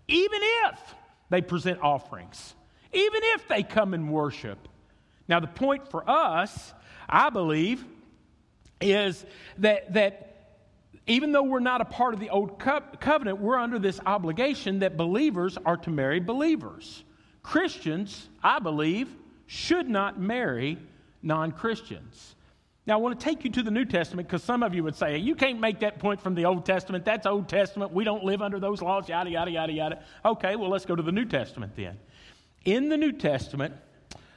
even 0.08 0.40
if 0.42 0.96
they 1.30 1.42
present 1.42 1.80
offerings, 1.82 2.56
even 2.92 3.22
if 3.36 3.48
they 3.48 3.64
come 3.64 3.94
and 3.94 4.12
worship. 4.12 4.68
Now, 5.28 5.40
the 5.40 5.48
point 5.48 5.90
for 5.92 6.10
us, 6.10 6.74
I 7.08 7.30
believe, 7.30 7.86
is 8.82 9.26
that, 9.60 9.94
that 9.94 10.27
even 11.08 11.32
though 11.32 11.44
we're 11.44 11.60
not 11.60 11.82
a 11.82 11.86
part 11.86 12.14
of 12.14 12.20
the 12.20 12.30
old 12.30 12.60
co- 12.60 12.84
covenant, 13.00 13.40
we're 13.40 13.58
under 13.58 13.80
this 13.80 14.00
obligation 14.06 14.80
that 14.80 14.98
believers 14.98 15.58
are 15.66 15.78
to 15.78 15.90
marry 15.90 16.20
believers. 16.20 17.04
Christians, 17.42 18.28
I 18.44 18.60
believe, 18.60 19.10
should 19.48 19.90
not 19.90 20.20
marry 20.20 20.78
non 21.24 21.54
Christians. 21.54 22.36
Now, 22.86 22.94
I 22.94 22.98
want 22.98 23.20
to 23.20 23.24
take 23.24 23.44
you 23.44 23.52
to 23.52 23.64
the 23.64 23.72
New 23.72 23.84
Testament 23.84 24.28
because 24.28 24.44
some 24.44 24.64
of 24.64 24.74
you 24.74 24.84
would 24.84 24.96
say, 24.96 25.18
you 25.18 25.36
can't 25.36 25.60
make 25.60 25.80
that 25.82 26.00
point 26.00 26.22
from 26.22 26.36
the 26.36 26.46
Old 26.46 26.66
Testament. 26.66 27.04
That's 27.04 27.26
Old 27.26 27.50
Testament. 27.50 27.92
We 27.92 28.06
don't 28.06 28.24
live 28.24 28.42
under 28.42 28.60
those 28.60 28.82
laws, 28.82 29.10
yada, 29.10 29.30
yada, 29.30 29.52
yada, 29.52 29.74
yada. 29.74 30.04
Okay, 30.24 30.56
well, 30.56 30.70
let's 30.70 30.86
go 30.86 30.96
to 30.96 31.04
the 31.04 31.12
New 31.12 31.26
Testament 31.26 31.74
then. 31.76 31.98
In 32.64 32.88
the 32.88 32.96
New 32.96 33.12
Testament, 33.12 33.74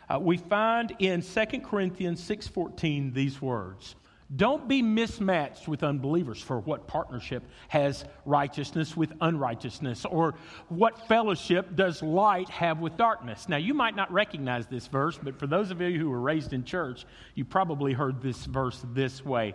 uh, 0.09 0.19
we 0.19 0.37
find 0.37 0.93
in 0.99 1.23
2 1.23 1.45
Corinthians 1.61 2.21
6.14 2.29 3.15
these 3.15 3.41
words. 3.41 3.95
Don't 4.37 4.69
be 4.69 4.81
mismatched 4.81 5.67
with 5.67 5.83
unbelievers, 5.83 6.41
for 6.41 6.61
what 6.61 6.87
partnership 6.87 7.43
has 7.67 8.05
righteousness 8.25 8.97
with 8.97 9.13
unrighteousness? 9.21 10.05
Or 10.05 10.35
what 10.69 11.09
fellowship 11.09 11.75
does 11.75 12.01
light 12.01 12.49
have 12.49 12.79
with 12.79 12.97
darkness? 12.97 13.49
Now, 13.49 13.57
you 13.57 13.75
might 13.75 13.97
not 13.97 14.13
recognize 14.13 14.69
this 14.69 14.87
verse, 14.87 15.19
but 15.21 15.37
for 15.37 15.49
those 15.49 15.73
of 15.73 15.81
you 15.81 15.99
who 15.99 16.09
were 16.09 16.21
raised 16.21 16.53
in 16.53 16.63
church, 16.63 17.07
you 17.35 17.45
probably 17.45 17.93
heard 17.93 18.23
this 18.23 18.45
verse 18.47 18.85
this 18.93 19.25
way 19.25 19.55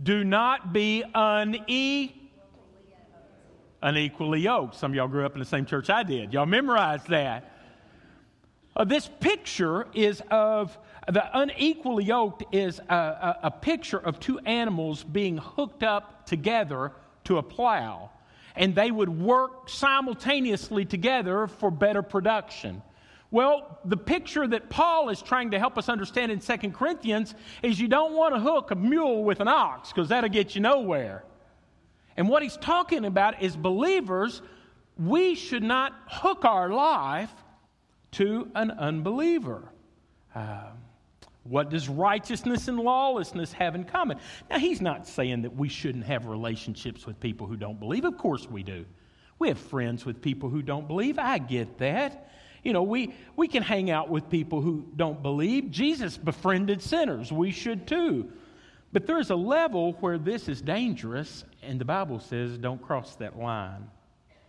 Do 0.00 0.22
not 0.22 0.72
be 0.72 1.02
une- 1.16 2.12
unequally 3.82 4.40
yoked. 4.40 4.76
Some 4.76 4.92
of 4.92 4.94
y'all 4.94 5.08
grew 5.08 5.26
up 5.26 5.32
in 5.32 5.40
the 5.40 5.44
same 5.44 5.66
church 5.66 5.90
I 5.90 6.04
did. 6.04 6.32
Y'all 6.32 6.46
memorized 6.46 7.08
that. 7.08 7.48
Uh, 8.74 8.84
this 8.84 9.08
picture 9.20 9.86
is 9.92 10.22
of 10.30 10.78
the 11.08 11.24
unequally 11.38 12.04
yoked 12.04 12.44
is 12.54 12.78
a, 12.88 12.94
a, 12.94 13.38
a, 13.44 13.50
picture 13.50 13.98
of 13.98 14.20
two 14.20 14.38
animals 14.40 15.02
being 15.02 15.36
hooked 15.36 15.82
up 15.82 16.26
together 16.26 16.92
to 17.24 17.38
a 17.38 17.42
plow, 17.42 18.10
and 18.54 18.74
they 18.74 18.90
would 18.90 19.08
work 19.08 19.68
simultaneously 19.68 20.84
together 20.84 21.48
for 21.48 21.70
better 21.70 22.02
production. 22.02 22.82
Well, 23.32 23.78
the 23.84 23.96
picture 23.96 24.46
that 24.46 24.68
Paul 24.68 25.08
is 25.08 25.22
trying 25.22 25.52
to 25.52 25.58
help 25.58 25.78
us 25.78 25.88
understand 25.88 26.30
in 26.30 26.38
2 26.38 26.70
Corinthians 26.70 27.34
is 27.62 27.80
you 27.80 27.88
don't 27.88 28.12
want 28.12 28.34
to 28.34 28.40
hook 28.40 28.70
a 28.70 28.74
mule 28.74 29.24
with 29.24 29.40
an 29.40 29.48
ox 29.48 29.90
because 29.90 30.10
that'll 30.10 30.30
get 30.30 30.54
you 30.54 30.60
nowhere. 30.60 31.24
And 32.16 32.28
what 32.28 32.42
he's 32.42 32.58
talking 32.58 33.06
about 33.06 33.42
is 33.42 33.56
believers, 33.56 34.42
we 34.98 35.34
should 35.34 35.62
not 35.62 35.94
hook 36.06 36.44
our 36.44 36.68
life 36.68 37.32
to 38.12 38.50
an 38.54 38.70
unbeliever. 38.70 39.72
Um, 40.34 40.81
what 41.44 41.70
does 41.70 41.88
righteousness 41.88 42.68
and 42.68 42.78
lawlessness 42.78 43.52
have 43.52 43.74
in 43.74 43.84
common? 43.84 44.18
Now, 44.48 44.58
he's 44.58 44.80
not 44.80 45.06
saying 45.06 45.42
that 45.42 45.56
we 45.56 45.68
shouldn't 45.68 46.04
have 46.04 46.26
relationships 46.26 47.06
with 47.06 47.18
people 47.20 47.46
who 47.46 47.56
don't 47.56 47.80
believe. 47.80 48.04
Of 48.04 48.16
course 48.16 48.48
we 48.48 48.62
do. 48.62 48.84
We 49.38 49.48
have 49.48 49.58
friends 49.58 50.04
with 50.04 50.22
people 50.22 50.48
who 50.48 50.62
don't 50.62 50.86
believe. 50.86 51.18
I 51.18 51.38
get 51.38 51.78
that. 51.78 52.30
You 52.62 52.72
know, 52.72 52.84
we, 52.84 53.14
we 53.34 53.48
can 53.48 53.62
hang 53.62 53.90
out 53.90 54.08
with 54.08 54.30
people 54.30 54.60
who 54.60 54.86
don't 54.94 55.20
believe. 55.20 55.70
Jesus 55.70 56.16
befriended 56.16 56.80
sinners. 56.80 57.32
We 57.32 57.50
should 57.50 57.88
too. 57.88 58.30
But 58.92 59.06
there's 59.06 59.30
a 59.30 59.36
level 59.36 59.94
where 59.94 60.18
this 60.18 60.48
is 60.48 60.62
dangerous, 60.62 61.44
and 61.62 61.80
the 61.80 61.84
Bible 61.84 62.20
says 62.20 62.56
don't 62.58 62.80
cross 62.80 63.16
that 63.16 63.36
line 63.36 63.88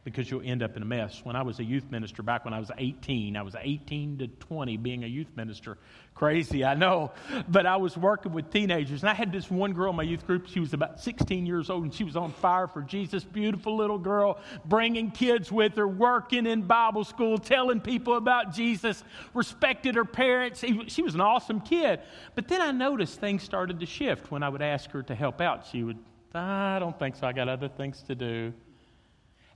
because 0.04 0.30
you'll 0.30 0.42
end 0.44 0.62
up 0.62 0.76
in 0.76 0.82
a 0.82 0.86
mess. 0.86 1.22
When 1.24 1.36
I 1.36 1.44
was 1.44 1.60
a 1.60 1.64
youth 1.64 1.90
minister 1.90 2.24
back 2.24 2.44
when 2.44 2.54
I 2.54 2.60
was 2.60 2.70
18, 2.78 3.38
I 3.38 3.42
was 3.42 3.56
18 3.60 4.18
to 4.18 4.28
20 4.28 4.78
being 4.78 5.04
a 5.04 5.08
youth 5.08 5.30
minister. 5.36 5.78
Crazy, 6.14 6.66
I 6.66 6.74
know. 6.74 7.12
But 7.48 7.66
I 7.66 7.78
was 7.78 7.98
working 7.98 8.34
with 8.34 8.52
teenagers, 8.52 9.02
and 9.02 9.10
I 9.10 9.14
had 9.14 9.32
this 9.32 9.50
one 9.50 9.72
girl 9.72 9.92
in 9.92 9.96
my 9.96 10.04
youth 10.04 10.28
group. 10.28 10.48
She 10.48 10.60
was 10.60 10.74
about 10.74 11.00
16 11.00 11.46
years 11.46 11.70
old, 11.70 11.84
and 11.84 11.94
she 11.94 12.04
was 12.04 12.18
on 12.18 12.34
fire 12.34 12.68
for 12.68 12.82
Jesus. 12.82 13.24
Beautiful 13.24 13.78
little 13.78 13.98
girl, 13.98 14.40
bringing 14.66 15.10
kids 15.10 15.52
with 15.52 15.76
her, 15.78 15.88
working 15.88 16.46
in 16.46 16.64
Bible 16.64 17.06
school, 17.06 17.38
telling 17.38 17.80
people 17.80 18.18
about 18.18 18.54
Jesus, 18.54 19.04
respected 19.34 19.96
her 19.96 20.06
parents. 20.06 20.64
She 20.88 21.02
was 21.02 21.16
an 21.16 21.22
awesome 21.22 21.62
kid. 21.62 22.02
But 22.36 22.50
then 22.50 22.62
I 22.62 22.72
noticed 22.72 23.20
things 23.20 23.42
started 23.42 23.80
to 23.80 23.86
shift 23.86 24.32
when 24.32 24.44
I 24.44 24.50
would 24.50 24.62
ask 24.62 24.92
her 24.92 25.02
to 25.04 25.16
help 25.16 25.40
out. 25.40 25.66
She 25.72 25.84
would, 25.84 25.98
I 26.36 26.78
don't 26.80 26.98
think 27.00 27.16
so. 27.16 27.26
I 27.26 27.32
got 27.32 27.48
other 27.48 27.70
things 27.70 28.04
to 28.04 28.16
do. 28.16 28.54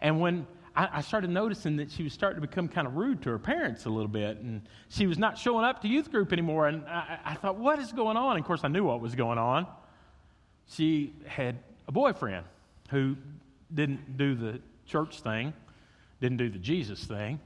And 0.01 0.19
when 0.19 0.47
I, 0.75 1.01
started 1.01 1.31
noticing 1.31 1.77
that 1.77 1.89
she 1.89 2.03
was 2.03 2.13
starting 2.13 2.39
to 2.39 2.47
become 2.47 2.67
kind 2.67 2.85
of 2.85 2.97
rude 2.97 3.23
to 3.23 3.31
her 3.31 3.39
parents 3.39 3.85
a 3.85 3.89
little 3.89 4.07
bit, 4.07 4.37
and 4.37 4.61
she 4.89 5.07
was 5.07 5.17
not 5.17 5.35
showing 5.35 5.65
up 5.65 5.81
to 5.81 5.87
youth 5.87 6.11
group 6.11 6.31
anymore. 6.31 6.67
And 6.67 6.85
I, 6.85 7.17
I 7.25 7.33
thought, 7.33 7.57
what 7.57 7.79
is 7.79 7.91
going 7.91 8.15
on? 8.15 8.35
And 8.35 8.39
of 8.39 8.45
course, 8.45 8.61
I 8.63 8.67
knew 8.67 8.83
what 8.83 9.01
was 9.01 9.15
going 9.15 9.39
on. 9.39 9.65
She 10.67 11.13
had 11.25 11.57
a 11.87 11.91
boyfriend 11.91 12.45
who 12.89 13.15
didn't 13.73 14.17
do 14.17 14.35
the 14.35 14.61
church 14.85 15.21
thing, 15.21 15.51
didn't 16.21 16.37
do 16.37 16.49
the 16.49 16.59
Jesus 16.59 17.03
thing. 17.03 17.39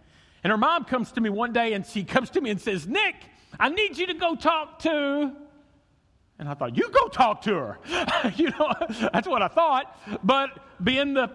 And 0.43 0.51
her 0.51 0.57
mom 0.57 0.83
comes 0.83 1.13
to 1.13 1.21
me 1.21 1.29
one 1.29 1.53
day 1.53 1.73
and 1.73 1.85
she 1.85 2.03
comes 2.03 2.31
to 2.31 2.41
me 2.41 2.49
and 2.49 2.59
says, 2.59 2.85
Nick, 2.85 3.15
I 3.59 3.69
need 3.69 3.97
you 3.97 4.07
to 4.07 4.13
go 4.13 4.35
talk 4.35 4.79
to. 4.79 5.31
And 6.39 6.49
I 6.49 6.53
thought, 6.55 6.75
you 6.75 6.89
go 6.89 7.07
talk 7.07 7.43
to 7.43 7.53
her. 7.53 7.79
you 8.35 8.49
know, 8.49 8.73
that's 9.13 9.27
what 9.27 9.41
I 9.41 9.47
thought. 9.47 9.97
But 10.23 10.49
being 10.83 11.13
the 11.13 11.29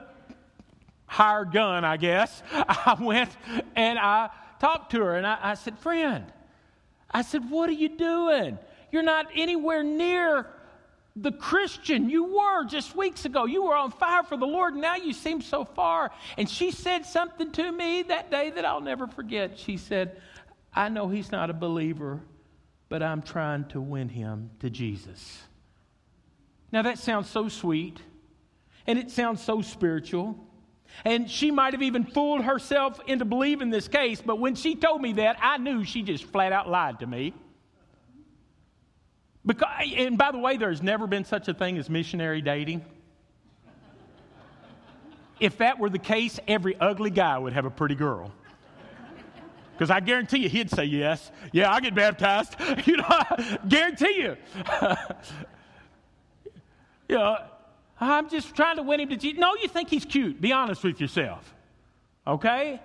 hired 1.06 1.52
gun, 1.52 1.84
I 1.84 1.96
guess, 1.96 2.42
I 2.52 2.96
went 3.00 3.30
and 3.74 3.98
I 3.98 4.30
talked 4.60 4.92
to 4.92 5.00
her 5.00 5.16
and 5.16 5.26
I, 5.26 5.38
I 5.40 5.54
said, 5.54 5.78
Friend, 5.78 6.24
I 7.10 7.22
said, 7.22 7.50
What 7.50 7.68
are 7.68 7.74
you 7.74 7.88
doing? 7.88 8.58
You're 8.92 9.02
not 9.02 9.26
anywhere 9.34 9.82
near 9.82 10.46
the 11.16 11.32
Christian 11.32 12.10
you 12.10 12.24
were 12.24 12.64
just 12.64 12.94
weeks 12.94 13.24
ago. 13.24 13.46
You 13.46 13.64
were 13.64 13.74
on 13.74 13.90
fire 13.90 14.22
for 14.22 14.36
the 14.36 14.46
Lord, 14.46 14.74
and 14.74 14.82
now 14.82 14.96
you 14.96 15.14
seem 15.14 15.40
so 15.40 15.64
far. 15.64 16.10
And 16.36 16.48
she 16.48 16.70
said 16.70 17.06
something 17.06 17.52
to 17.52 17.72
me 17.72 18.02
that 18.02 18.30
day 18.30 18.50
that 18.50 18.64
I'll 18.64 18.82
never 18.82 19.06
forget. 19.06 19.58
She 19.58 19.78
said, 19.78 20.20
I 20.74 20.90
know 20.90 21.08
he's 21.08 21.32
not 21.32 21.48
a 21.48 21.54
believer, 21.54 22.20
but 22.90 23.02
I'm 23.02 23.22
trying 23.22 23.64
to 23.68 23.80
win 23.80 24.10
him 24.10 24.50
to 24.60 24.68
Jesus. 24.68 25.42
Now, 26.70 26.82
that 26.82 26.98
sounds 26.98 27.30
so 27.30 27.48
sweet, 27.48 27.98
and 28.86 28.98
it 28.98 29.10
sounds 29.10 29.42
so 29.42 29.62
spiritual. 29.62 30.45
And 31.04 31.30
she 31.30 31.50
might 31.50 31.74
have 31.74 31.82
even 31.82 32.04
fooled 32.04 32.44
herself 32.44 33.00
into 33.06 33.24
believing 33.24 33.70
this 33.70 33.88
case, 33.88 34.20
but 34.24 34.38
when 34.38 34.54
she 34.54 34.74
told 34.74 35.00
me 35.00 35.14
that, 35.14 35.36
I 35.40 35.58
knew 35.58 35.84
she 35.84 36.02
just 36.02 36.24
flat 36.24 36.52
out 36.52 36.68
lied 36.68 37.00
to 37.00 37.06
me. 37.06 37.34
Because, 39.44 39.68
and 39.96 40.18
by 40.18 40.32
the 40.32 40.38
way, 40.38 40.56
there's 40.56 40.82
never 40.82 41.06
been 41.06 41.24
such 41.24 41.46
a 41.48 41.54
thing 41.54 41.78
as 41.78 41.88
missionary 41.88 42.42
dating. 42.42 42.84
If 45.38 45.58
that 45.58 45.78
were 45.78 45.90
the 45.90 45.98
case, 45.98 46.40
every 46.48 46.76
ugly 46.80 47.10
guy 47.10 47.38
would 47.38 47.52
have 47.52 47.64
a 47.64 47.70
pretty 47.70 47.94
girl. 47.94 48.32
Because 49.72 49.90
I 49.90 50.00
guarantee 50.00 50.38
you, 50.38 50.48
he'd 50.48 50.70
say 50.70 50.86
yes. 50.86 51.30
Yeah, 51.52 51.70
I'll 51.70 51.82
get 51.82 51.94
baptized. 51.94 52.56
you 52.86 52.96
know, 52.96 53.04
I 53.06 53.58
guarantee 53.68 54.16
you. 54.16 54.36
you 57.08 57.16
know, 57.16 57.36
I'm 58.00 58.28
just 58.28 58.54
trying 58.54 58.76
to 58.76 58.82
win 58.82 59.00
him 59.00 59.08
to 59.08 59.16
Jesus. 59.16 59.38
No, 59.38 59.54
you 59.54 59.68
think 59.68 59.88
he's 59.88 60.04
cute. 60.04 60.40
Be 60.40 60.52
honest 60.52 60.84
with 60.84 61.00
yourself. 61.00 61.54
Okay? 62.26 62.80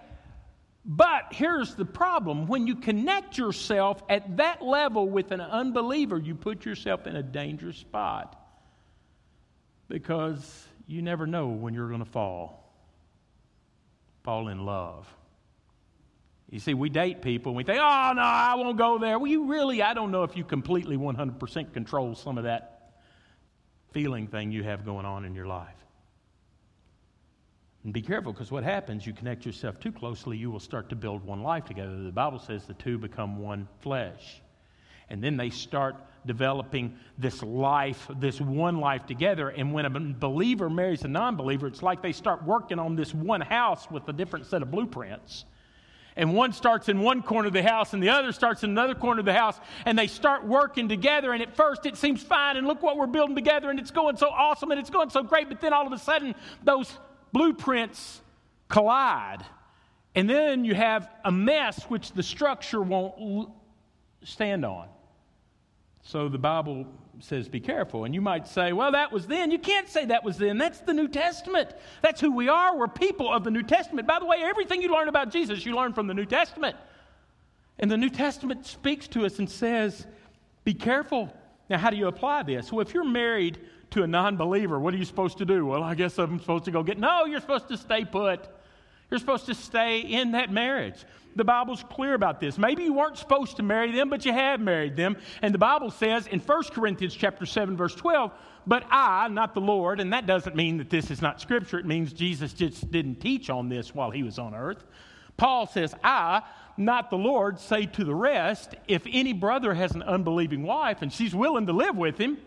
But 0.85 1.27
here's 1.31 1.75
the 1.75 1.85
problem 1.85 2.47
when 2.47 2.65
you 2.65 2.75
connect 2.75 3.37
yourself 3.37 4.01
at 4.09 4.37
that 4.37 4.61
level 4.61 5.07
with 5.07 5.31
an 5.31 5.41
unbeliever, 5.41 6.17
you 6.17 6.33
put 6.33 6.65
yourself 6.65 7.05
in 7.07 7.15
a 7.15 7.23
dangerous 7.23 7.77
spot 7.77 8.37
because 9.87 10.67
you 10.87 11.01
never 11.01 11.27
know 11.27 11.49
when 11.49 11.73
you're 11.73 11.89
going 11.89 12.03
to 12.03 12.09
fall. 12.09 12.73
Fall 14.23 14.47
in 14.47 14.65
love. 14.65 15.13
You 16.49 16.59
see, 16.59 16.73
we 16.73 16.89
date 16.89 17.21
people 17.21 17.51
and 17.51 17.57
we 17.57 17.63
think, 17.63 17.79
oh, 17.79 18.11
no, 18.15 18.21
I 18.21 18.55
won't 18.55 18.77
go 18.77 18.97
there. 18.97 19.17
Well, 19.19 19.31
you 19.31 19.45
really, 19.45 19.81
I 19.81 19.93
don't 19.93 20.11
know 20.11 20.23
if 20.23 20.35
you 20.35 20.43
completely 20.43 20.97
100% 20.97 21.73
control 21.73 22.15
some 22.15 22.37
of 22.37 22.43
that 22.45 22.70
feeling 23.91 24.27
thing 24.27 24.51
you 24.51 24.63
have 24.63 24.85
going 24.85 25.05
on 25.05 25.25
in 25.25 25.35
your 25.35 25.47
life. 25.47 25.75
And 27.83 27.93
be 27.93 28.01
careful 28.01 28.31
because 28.31 28.51
what 28.51 28.63
happens, 28.63 29.05
you 29.05 29.13
connect 29.13 29.45
yourself 29.45 29.79
too 29.79 29.91
closely, 29.91 30.37
you 30.37 30.51
will 30.51 30.59
start 30.59 30.89
to 30.89 30.95
build 30.95 31.25
one 31.25 31.41
life 31.41 31.65
together. 31.65 32.03
The 32.03 32.11
Bible 32.11 32.39
says 32.39 32.65
the 32.65 32.75
two 32.75 32.97
become 32.97 33.39
one 33.39 33.67
flesh. 33.79 34.41
And 35.09 35.21
then 35.21 35.35
they 35.35 35.49
start 35.49 35.95
developing 36.25 36.95
this 37.17 37.43
life, 37.43 38.07
this 38.19 38.39
one 38.39 38.79
life 38.79 39.05
together. 39.05 39.49
And 39.49 39.73
when 39.73 39.85
a 39.85 39.89
believer 39.89 40.69
marries 40.69 41.03
a 41.03 41.07
non 41.07 41.35
believer, 41.35 41.67
it's 41.67 41.83
like 41.83 42.01
they 42.01 42.13
start 42.13 42.43
working 42.45 42.79
on 42.79 42.95
this 42.95 43.13
one 43.13 43.41
house 43.41 43.89
with 43.89 44.07
a 44.07 44.13
different 44.13 44.45
set 44.45 44.61
of 44.61 44.71
blueprints 44.71 45.45
and 46.15 46.33
one 46.33 46.53
starts 46.53 46.89
in 46.89 46.99
one 46.99 47.21
corner 47.21 47.47
of 47.47 47.53
the 47.53 47.63
house 47.63 47.93
and 47.93 48.01
the 48.01 48.09
other 48.09 48.31
starts 48.31 48.63
in 48.63 48.69
another 48.69 48.95
corner 48.95 49.19
of 49.19 49.25
the 49.25 49.33
house 49.33 49.59
and 49.85 49.97
they 49.97 50.07
start 50.07 50.45
working 50.45 50.89
together 50.89 51.33
and 51.33 51.41
at 51.41 51.55
first 51.55 51.85
it 51.85 51.97
seems 51.97 52.21
fine 52.21 52.57
and 52.57 52.67
look 52.67 52.81
what 52.81 52.97
we're 52.97 53.07
building 53.07 53.35
together 53.35 53.69
and 53.69 53.79
it's 53.79 53.91
going 53.91 54.17
so 54.17 54.29
awesome 54.29 54.71
and 54.71 54.79
it's 54.79 54.89
going 54.89 55.09
so 55.09 55.23
great 55.23 55.49
but 55.49 55.61
then 55.61 55.73
all 55.73 55.87
of 55.87 55.93
a 55.93 55.99
sudden 55.99 56.35
those 56.63 56.97
blueprints 57.31 58.21
collide. 58.71 59.45
And 60.15 60.29
then 60.29 60.65
you 60.65 60.73
have 60.73 61.09
a 61.23 61.31
mess 61.31 61.83
which 61.83 62.11
the 62.13 62.23
structure 62.23 62.81
won't 62.81 63.49
stand 64.23 64.65
on 64.65 64.87
so 66.03 66.27
the 66.29 66.37
bible 66.37 66.85
says 67.19 67.47
be 67.47 67.59
careful. 67.59 68.05
And 68.05 68.13
you 68.13 68.21
might 68.21 68.47
say, 68.47 68.73
well, 68.73 68.91
that 68.91 69.11
was 69.11 69.27
then. 69.27 69.51
You 69.51 69.59
can't 69.59 69.87
say 69.87 70.05
that 70.05 70.23
was 70.23 70.37
then. 70.37 70.57
That's 70.57 70.79
the 70.79 70.93
New 70.93 71.07
Testament. 71.07 71.69
That's 72.01 72.19
who 72.19 72.31
we 72.31 72.49
are. 72.49 72.75
We're 72.75 72.87
people 72.87 73.31
of 73.31 73.43
the 73.43 73.51
New 73.51 73.63
Testament. 73.63 74.07
By 74.07 74.19
the 74.19 74.25
way, 74.25 74.37
everything 74.41 74.81
you 74.81 74.91
learn 74.91 75.07
about 75.07 75.31
Jesus, 75.31 75.65
you 75.65 75.75
learn 75.75 75.93
from 75.93 76.07
the 76.07 76.13
New 76.13 76.25
Testament. 76.25 76.75
And 77.79 77.89
the 77.89 77.97
New 77.97 78.09
Testament 78.09 78.65
speaks 78.65 79.07
to 79.09 79.25
us 79.25 79.39
and 79.39 79.49
says, 79.49 80.05
be 80.63 80.73
careful. 80.73 81.33
Now, 81.69 81.77
how 81.77 81.89
do 81.89 81.95
you 81.95 82.07
apply 82.07 82.43
this? 82.43 82.71
Well, 82.71 82.85
if 82.85 82.93
you're 82.93 83.03
married 83.03 83.59
to 83.91 84.03
a 84.03 84.07
non 84.07 84.37
believer, 84.37 84.79
what 84.79 84.93
are 84.93 84.97
you 84.97 85.05
supposed 85.05 85.37
to 85.39 85.45
do? 85.45 85.65
Well, 85.65 85.83
I 85.83 85.95
guess 85.95 86.17
I'm 86.17 86.39
supposed 86.39 86.65
to 86.65 86.71
go 86.71 86.83
get. 86.83 86.97
No, 86.97 87.25
you're 87.25 87.41
supposed 87.41 87.67
to 87.69 87.77
stay 87.77 88.05
put. 88.05 88.47
You're 89.09 89.19
supposed 89.19 89.45
to 89.47 89.55
stay 89.55 89.99
in 89.99 90.31
that 90.31 90.51
marriage. 90.51 91.03
The 91.35 91.43
Bible's 91.43 91.83
clear 91.89 92.13
about 92.13 92.39
this. 92.39 92.57
Maybe 92.57 92.83
you 92.83 92.93
weren't 92.93 93.17
supposed 93.17 93.57
to 93.57 93.63
marry 93.63 93.91
them, 93.91 94.09
but 94.09 94.25
you 94.25 94.33
have 94.33 94.59
married 94.59 94.95
them. 94.95 95.17
And 95.41 95.53
the 95.53 95.59
Bible 95.59 95.91
says 95.91 96.27
in 96.27 96.39
1 96.39 96.63
Corinthians 96.71 97.15
chapter 97.15 97.45
7 97.45 97.77
verse 97.77 97.95
12, 97.95 98.31
"But 98.67 98.85
I, 98.91 99.27
not 99.29 99.53
the 99.53 99.61
Lord," 99.61 99.99
and 99.99 100.11
that 100.13 100.25
doesn't 100.25 100.55
mean 100.55 100.77
that 100.77 100.89
this 100.89 101.09
is 101.09 101.21
not 101.21 101.39
scripture. 101.39 101.79
It 101.79 101.85
means 101.85 102.13
Jesus 102.13 102.53
just 102.53 102.91
didn't 102.91 103.21
teach 103.21 103.49
on 103.49 103.69
this 103.69 103.95
while 103.95 104.11
he 104.11 104.23
was 104.23 104.37
on 104.39 104.53
earth. 104.53 104.85
Paul 105.37 105.65
says, 105.65 105.95
"I, 106.03 106.41
not 106.77 107.09
the 107.09 107.17
Lord, 107.17 107.59
say 107.59 107.85
to 107.85 108.03
the 108.03 108.15
rest, 108.15 108.75
if 108.87 109.03
any 109.11 109.33
brother 109.33 109.73
has 109.73 109.93
an 109.95 110.03
unbelieving 110.03 110.63
wife 110.63 111.01
and 111.01 111.11
she's 111.11 111.33
willing 111.33 111.65
to 111.67 111.73
live 111.73 111.95
with 111.97 112.17
him, 112.17 112.37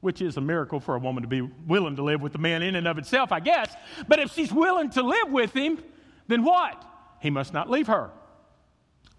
which 0.00 0.20
is 0.20 0.36
a 0.36 0.40
miracle 0.40 0.80
for 0.80 0.94
a 0.94 0.98
woman 0.98 1.22
to 1.22 1.28
be 1.28 1.40
willing 1.40 1.96
to 1.96 2.02
live 2.02 2.20
with 2.20 2.34
a 2.34 2.38
man 2.38 2.62
in 2.62 2.76
and 2.76 2.86
of 2.86 2.98
itself, 2.98 3.32
I 3.32 3.40
guess. 3.40 3.74
But 4.06 4.18
if 4.20 4.32
she's 4.32 4.52
willing 4.52 4.90
to 4.90 5.02
live 5.02 5.30
with 5.30 5.52
him, 5.54 5.78
then 6.28 6.44
what? 6.44 6.84
He 7.20 7.30
must 7.30 7.52
not 7.52 7.70
leave 7.70 7.86
her. 7.88 8.10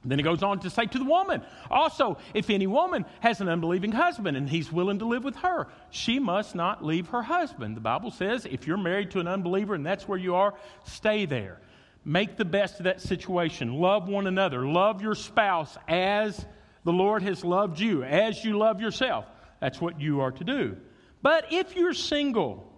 Then 0.06 0.18
he 0.18 0.24
goes 0.24 0.44
on 0.44 0.60
to 0.60 0.70
say 0.70 0.86
to 0.86 0.98
the 0.98 1.03
woman, 1.03 1.41
also, 1.70 2.18
if 2.34 2.50
any 2.50 2.68
woman 2.68 3.06
has 3.20 3.41
an 3.41 3.50
unbelieving 3.50 3.91
husband 3.91 4.38
and 4.38 4.50
he's 4.50 4.72
willing 4.72 5.00
to 5.00 5.06
live 5.06 5.25
with 5.25 5.36
her, 5.38 5.68
she 5.89 6.20
must 6.20 6.56
not 6.56 6.86
leave 6.86 7.08
her 7.08 7.22
husband. 7.22 7.75
The 7.75 7.82
Bible 7.82 8.10
says 8.10 8.46
if 8.46 8.65
you're 8.65 8.77
married 8.77 9.12
to 9.12 9.20
an 9.20 9.27
unbeliever 9.27 9.75
and 9.75 9.86
that's 9.86 10.08
where 10.08 10.18
you 10.18 10.36
are, 10.36 10.53
stay 10.86 11.25
there. 11.25 11.60
Make 12.06 12.38
the 12.38 12.46
best 12.46 12.79
of 12.79 12.86
that 12.86 13.01
situation. 13.01 13.74
Love 13.74 14.08
one 14.08 14.25
another. 14.25 14.65
Love 14.65 15.01
your 15.01 15.15
spouse 15.15 15.77
as 15.88 16.46
the 16.86 16.94
Lord 16.94 17.22
has 17.24 17.44
loved 17.44 17.77
you, 17.77 18.03
as 18.03 18.44
you 18.46 18.58
love 18.58 18.79
yourself. 18.79 19.25
That's 19.60 19.82
what 19.82 20.00
you 20.00 20.22
are 20.22 20.32
to 20.32 20.44
do. 20.46 20.77
But 21.22 21.51
if 21.51 21.75
you're 21.75 21.94
single, 21.94 22.72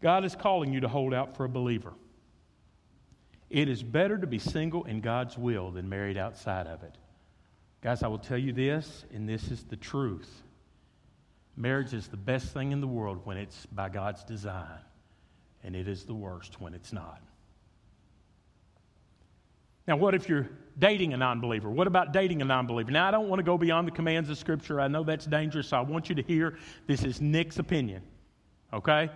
God 0.00 0.24
is 0.24 0.34
calling 0.34 0.72
you 0.72 0.80
to 0.80 0.88
hold 0.88 1.12
out 1.12 1.36
for 1.36 1.44
a 1.44 1.50
believer. 1.50 1.92
It 3.52 3.68
is 3.68 3.82
better 3.82 4.16
to 4.16 4.26
be 4.26 4.38
single 4.38 4.84
in 4.84 5.02
God's 5.02 5.36
will 5.36 5.70
than 5.70 5.86
married 5.86 6.16
outside 6.16 6.66
of 6.66 6.82
it. 6.82 6.96
Guys, 7.82 8.02
I 8.02 8.08
will 8.08 8.18
tell 8.18 8.38
you 8.38 8.54
this, 8.54 9.04
and 9.12 9.28
this 9.28 9.50
is 9.50 9.64
the 9.64 9.76
truth. 9.76 10.42
Marriage 11.54 11.92
is 11.92 12.08
the 12.08 12.16
best 12.16 12.54
thing 12.54 12.72
in 12.72 12.80
the 12.80 12.86
world 12.86 13.20
when 13.24 13.36
it's 13.36 13.66
by 13.66 13.90
God's 13.90 14.24
design, 14.24 14.78
and 15.62 15.76
it 15.76 15.86
is 15.86 16.04
the 16.04 16.14
worst 16.14 16.62
when 16.62 16.72
it's 16.72 16.94
not. 16.94 17.20
Now, 19.86 19.96
what 19.96 20.14
if 20.14 20.30
you're 20.30 20.48
dating 20.78 21.12
a 21.12 21.18
non 21.18 21.42
believer? 21.42 21.68
What 21.68 21.86
about 21.86 22.14
dating 22.14 22.40
a 22.40 22.46
non 22.46 22.66
believer? 22.66 22.90
Now, 22.90 23.06
I 23.06 23.10
don't 23.10 23.28
want 23.28 23.40
to 23.40 23.44
go 23.44 23.58
beyond 23.58 23.86
the 23.86 23.92
commands 23.92 24.30
of 24.30 24.38
Scripture. 24.38 24.80
I 24.80 24.88
know 24.88 25.02
that's 25.02 25.26
dangerous, 25.26 25.68
so 25.68 25.76
I 25.76 25.82
want 25.82 26.08
you 26.08 26.14
to 26.14 26.22
hear 26.22 26.56
this 26.86 27.04
is 27.04 27.20
Nick's 27.20 27.58
opinion, 27.58 28.02
okay? 28.72 29.10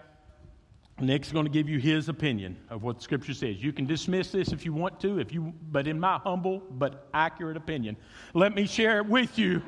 Nick's 0.99 1.31
going 1.31 1.45
to 1.45 1.51
give 1.51 1.69
you 1.69 1.79
his 1.79 2.09
opinion 2.09 2.57
of 2.71 2.83
what 2.83 3.03
Scripture 3.03 3.35
says. 3.35 3.63
You 3.63 3.73
can 3.73 3.85
dismiss 3.85 4.31
this 4.31 4.49
if 4.53 4.65
you 4.65 4.73
want 4.73 4.99
to, 5.01 5.19
if 5.19 5.31
you, 5.33 5.53
but 5.71 5.87
in 5.87 6.01
my 6.01 6.19
humble 6.19 6.63
but 6.71 7.09
accurate 7.13 7.57
opinion, 7.57 7.97
let 8.33 8.55
me 8.55 8.67
share 8.67 9.03
with 9.03 9.39
you 9.39 9.61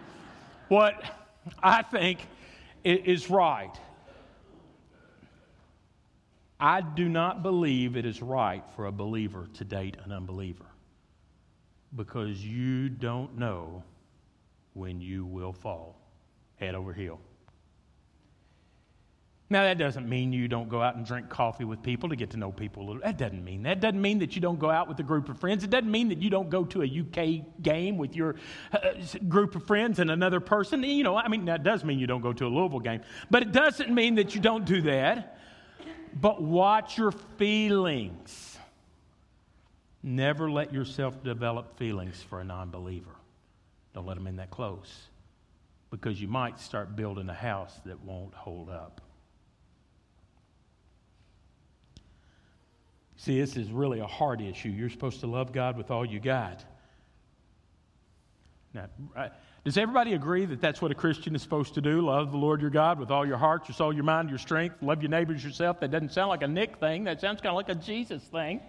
what 0.68 1.02
I 1.62 1.82
think 1.82 2.20
is 2.82 3.28
right. 3.28 3.78
I 6.58 6.80
do 6.80 7.08
not 7.08 7.42
believe 7.42 7.96
it 7.96 8.06
is 8.06 8.22
right 8.22 8.64
for 8.74 8.86
a 8.86 8.92
believer 8.92 9.48
to 9.54 9.64
date 9.64 9.96
an 10.04 10.12
unbeliever 10.12 10.64
because 11.94 12.44
you 12.44 12.88
don't 12.88 13.38
know 13.38 13.82
when 14.72 15.00
you 15.00 15.24
will 15.24 15.52
fall 15.52 16.00
head 16.56 16.74
over 16.74 16.92
heel. 16.92 17.20
Now, 19.50 19.62
that 19.62 19.78
doesn't 19.78 20.06
mean 20.06 20.34
you 20.34 20.46
don't 20.46 20.68
go 20.68 20.82
out 20.82 20.96
and 20.96 21.06
drink 21.06 21.30
coffee 21.30 21.64
with 21.64 21.82
people 21.82 22.10
to 22.10 22.16
get 22.16 22.30
to 22.30 22.36
know 22.36 22.52
people 22.52 22.82
a 22.82 22.84
little. 22.84 23.02
That 23.02 23.16
doesn't 23.16 23.42
mean 23.42 23.62
that. 23.62 23.80
doesn't 23.80 24.00
mean 24.00 24.18
that 24.18 24.34
you 24.34 24.42
don't 24.42 24.58
go 24.58 24.70
out 24.70 24.88
with 24.88 25.00
a 25.00 25.02
group 25.02 25.30
of 25.30 25.38
friends. 25.38 25.64
It 25.64 25.70
doesn't 25.70 25.90
mean 25.90 26.10
that 26.10 26.20
you 26.20 26.28
don't 26.28 26.50
go 26.50 26.64
to 26.66 26.82
a 26.82 26.86
UK 26.86 27.62
game 27.62 27.96
with 27.96 28.14
your 28.14 28.34
uh, 28.72 28.90
group 29.26 29.56
of 29.56 29.66
friends 29.66 30.00
and 30.00 30.10
another 30.10 30.40
person. 30.40 30.82
You 30.82 31.02
know, 31.02 31.16
I 31.16 31.28
mean, 31.28 31.46
that 31.46 31.62
does 31.62 31.82
mean 31.82 31.98
you 31.98 32.06
don't 32.06 32.20
go 32.20 32.34
to 32.34 32.46
a 32.46 32.48
Louisville 32.48 32.80
game. 32.80 33.00
But 33.30 33.42
it 33.42 33.52
doesn't 33.52 33.88
mean 33.90 34.16
that 34.16 34.34
you 34.34 34.40
don't 34.42 34.66
do 34.66 34.82
that. 34.82 35.38
But 36.20 36.42
watch 36.42 36.98
your 36.98 37.12
feelings. 37.12 38.58
Never 40.02 40.50
let 40.50 40.74
yourself 40.74 41.22
develop 41.24 41.78
feelings 41.78 42.22
for 42.22 42.40
a 42.40 42.44
non 42.44 42.68
believer. 42.70 43.16
Don't 43.94 44.06
let 44.06 44.16
them 44.16 44.26
in 44.26 44.36
that 44.36 44.50
close 44.50 45.08
because 45.90 46.20
you 46.20 46.28
might 46.28 46.60
start 46.60 46.94
building 46.96 47.30
a 47.30 47.34
house 47.34 47.74
that 47.86 47.98
won't 48.04 48.34
hold 48.34 48.68
up. 48.68 49.00
See, 53.18 53.40
this 53.40 53.56
is 53.56 53.72
really 53.72 53.98
a 53.98 54.06
hard 54.06 54.40
issue. 54.40 54.68
You're 54.68 54.88
supposed 54.88 55.20
to 55.20 55.26
love 55.26 55.52
God 55.52 55.76
with 55.76 55.90
all 55.90 56.06
you 56.06 56.20
got. 56.20 56.64
Now, 58.72 58.86
does 59.64 59.76
everybody 59.76 60.14
agree 60.14 60.44
that 60.44 60.60
that's 60.60 60.80
what 60.80 60.92
a 60.92 60.94
Christian 60.94 61.34
is 61.34 61.42
supposed 61.42 61.74
to 61.74 61.80
do? 61.80 62.00
Love 62.00 62.30
the 62.30 62.38
Lord 62.38 62.60
your 62.60 62.70
God 62.70 63.00
with 63.00 63.10
all 63.10 63.26
your 63.26 63.36
heart, 63.36 63.68
your 63.68 63.74
soul, 63.74 63.92
your 63.92 64.04
mind, 64.04 64.28
your 64.28 64.38
strength. 64.38 64.76
Love 64.82 65.02
your 65.02 65.10
neighbors 65.10 65.42
yourself. 65.42 65.80
That 65.80 65.90
doesn't 65.90 66.12
sound 66.12 66.28
like 66.28 66.42
a 66.42 66.48
Nick 66.48 66.76
thing. 66.78 67.04
That 67.04 67.20
sounds 67.20 67.40
kind 67.40 67.50
of 67.50 67.56
like 67.56 67.68
a 67.68 67.74
Jesus 67.74 68.22
thing. 68.22 68.60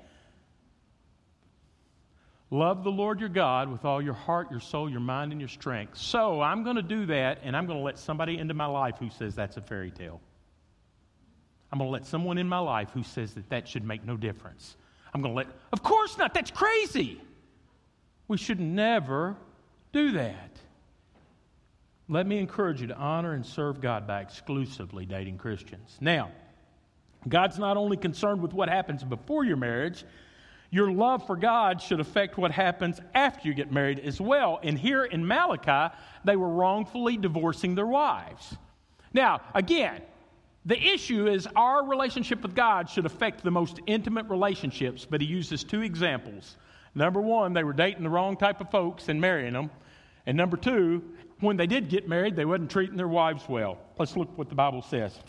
Love 2.49 2.83
the 2.83 2.91
Lord 2.91 3.19
your 3.19 3.29
God 3.29 3.71
with 3.71 3.85
all 3.85 4.01
your 4.01 4.15
heart, 4.15 4.49
your 4.49 4.61
soul, 4.61 4.89
your 4.89 4.99
mind, 4.99 5.31
and 5.31 5.39
your 5.39 5.47
strength. 5.47 5.95
So 5.95 6.41
I'm 6.41 6.63
going 6.63 6.77
to 6.77 6.81
do 6.81 7.05
that, 7.05 7.37
and 7.43 7.55
I'm 7.55 7.67
going 7.67 7.77
to 7.77 7.85
let 7.85 7.99
somebody 7.99 8.39
into 8.39 8.55
my 8.55 8.65
life 8.65 8.95
who 8.97 9.11
says 9.11 9.35
that's 9.35 9.57
a 9.57 9.61
fairy 9.61 9.91
tale. 9.91 10.19
I'm 11.71 11.79
going 11.79 11.87
to 11.87 11.91
let 11.91 12.05
someone 12.05 12.37
in 12.37 12.47
my 12.47 12.59
life 12.59 12.89
who 12.93 13.03
says 13.03 13.33
that 13.35 13.49
that 13.49 13.67
should 13.67 13.83
make 13.83 14.05
no 14.05 14.17
difference. 14.17 14.75
I'm 15.13 15.21
going 15.21 15.33
to 15.33 15.37
let, 15.37 15.47
of 15.71 15.83
course 15.83 16.17
not, 16.17 16.33
that's 16.33 16.51
crazy. 16.51 17.21
We 18.27 18.37
should 18.37 18.59
never 18.59 19.35
do 19.91 20.11
that. 20.13 20.57
Let 22.07 22.25
me 22.25 22.39
encourage 22.39 22.81
you 22.81 22.87
to 22.87 22.97
honor 22.97 23.33
and 23.33 23.45
serve 23.45 23.81
God 23.81 24.07
by 24.07 24.21
exclusively 24.21 25.05
dating 25.05 25.37
Christians. 25.37 25.97
Now, 26.01 26.31
God's 27.27 27.59
not 27.59 27.77
only 27.77 27.97
concerned 27.97 28.41
with 28.41 28.53
what 28.53 28.69
happens 28.69 29.03
before 29.03 29.43
your 29.43 29.57
marriage, 29.57 30.05
your 30.71 30.91
love 30.91 31.25
for 31.25 31.35
God 31.35 31.81
should 31.81 31.99
affect 31.99 32.37
what 32.37 32.51
happens 32.51 32.99
after 33.13 33.47
you 33.47 33.53
get 33.53 33.71
married 33.71 33.99
as 33.99 34.21
well. 34.21 34.59
And 34.63 34.77
here 34.77 35.03
in 35.03 35.27
Malachi, 35.27 35.93
they 36.23 36.35
were 36.35 36.49
wrongfully 36.49 37.17
divorcing 37.17 37.75
their 37.75 37.87
wives. 37.87 38.55
Now, 39.13 39.41
again, 39.53 40.01
the 40.69 40.79
issue 40.79 41.27
is 41.27 41.47
our 41.55 41.83
relationship 41.83 42.43
with 42.43 42.53
God 42.53 42.87
should 42.87 43.07
affect 43.07 43.43
the 43.43 43.49
most 43.49 43.79
intimate 43.87 44.27
relationships, 44.29 45.03
but 45.03 45.19
he 45.19 45.25
uses 45.25 45.63
two 45.63 45.81
examples. 45.81 46.57
Number 46.93 47.19
one, 47.19 47.53
they 47.53 47.63
were 47.63 47.73
dating 47.73 48.03
the 48.03 48.09
wrong 48.09 48.37
type 48.37 48.61
of 48.61 48.69
folks 48.69 49.09
and 49.09 49.19
marrying 49.19 49.53
them. 49.53 49.71
And 50.27 50.37
number 50.37 50.57
two, 50.57 51.01
when 51.39 51.57
they 51.57 51.65
did 51.65 51.89
get 51.89 52.07
married, 52.07 52.35
they 52.35 52.45
wasn't 52.45 52.69
treating 52.69 52.97
their 52.97 53.07
wives 53.07 53.49
well. 53.49 53.79
Let's 53.97 54.15
look 54.15 54.37
what 54.37 54.47
the 54.47 54.53
Bible 54.53 54.83
says. 54.83 55.19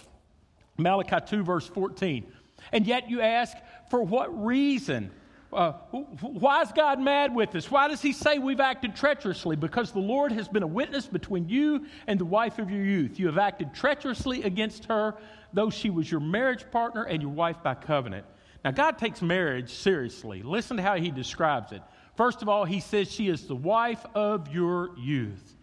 Malachi 0.76 1.16
2, 1.26 1.42
verse 1.42 1.66
14. 1.66 2.30
And 2.72 2.86
yet 2.86 3.08
you 3.08 3.22
ask, 3.22 3.56
for 3.88 4.02
what 4.02 4.44
reason 4.44 5.10
uh, 5.52 5.72
why 6.20 6.62
is 6.62 6.70
God 6.72 7.00
mad 7.00 7.34
with 7.34 7.54
us? 7.56 7.70
Why 7.70 7.88
does 7.88 8.00
He 8.00 8.12
say 8.12 8.38
we've 8.38 8.60
acted 8.60 8.94
treacherously? 8.94 9.56
Because 9.56 9.90
the 9.90 9.98
Lord 9.98 10.30
has 10.32 10.46
been 10.46 10.62
a 10.62 10.66
witness 10.68 11.06
between 11.06 11.48
you 11.48 11.86
and 12.06 12.20
the 12.20 12.24
wife 12.24 12.58
of 12.58 12.70
your 12.70 12.84
youth. 12.84 13.18
You 13.18 13.26
have 13.26 13.38
acted 13.38 13.74
treacherously 13.74 14.44
against 14.44 14.84
her, 14.84 15.16
though 15.52 15.70
she 15.70 15.90
was 15.90 16.10
your 16.10 16.20
marriage 16.20 16.70
partner 16.70 17.02
and 17.02 17.20
your 17.20 17.32
wife 17.32 17.56
by 17.64 17.74
covenant. 17.74 18.26
Now, 18.64 18.70
God 18.70 18.98
takes 18.98 19.22
marriage 19.22 19.72
seriously. 19.72 20.42
Listen 20.42 20.76
to 20.76 20.82
how 20.84 20.96
He 20.96 21.10
describes 21.10 21.72
it. 21.72 21.82
First 22.16 22.42
of 22.42 22.48
all, 22.48 22.64
He 22.64 22.78
says 22.78 23.10
she 23.10 23.28
is 23.28 23.48
the 23.48 23.56
wife 23.56 24.04
of 24.14 24.54
your 24.54 24.96
youth. 24.98 25.56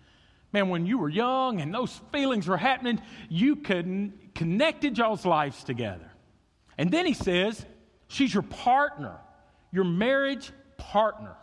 Man, 0.52 0.67
when 0.67 0.86
you 0.86 0.97
were 0.97 1.10
young 1.10 1.62
and 1.62 1.73
those 1.73 2.02
feelings 2.12 2.47
were 2.47 2.58
happening, 2.58 3.02
you 3.30 3.56
could 3.56 4.12
connected 4.36 4.97
y'all's 4.97 5.26
lives 5.26 5.63
together. 5.63 6.12
And 6.78 6.91
then 6.91 7.06
He 7.06 7.13
says 7.13 7.65
she's 8.10 8.34
your 8.34 8.43
partner 8.43 9.19
your 9.71 9.84
marriage 9.84 10.51
partner. 10.77 11.36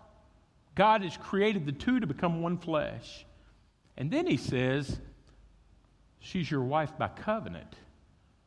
God 0.74 1.02
has 1.02 1.16
created 1.16 1.66
the 1.66 1.72
two 1.72 2.00
to 2.00 2.06
become 2.06 2.42
one 2.42 2.58
flesh. 2.58 3.24
And 3.96 4.10
then 4.10 4.26
he 4.26 4.36
says, 4.36 4.98
She's 6.18 6.50
your 6.50 6.62
wife 6.62 6.96
by 6.98 7.08
covenant. 7.08 7.76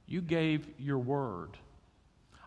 You 0.07 0.21
gave 0.21 0.67
your 0.79 0.97
word. 0.97 1.57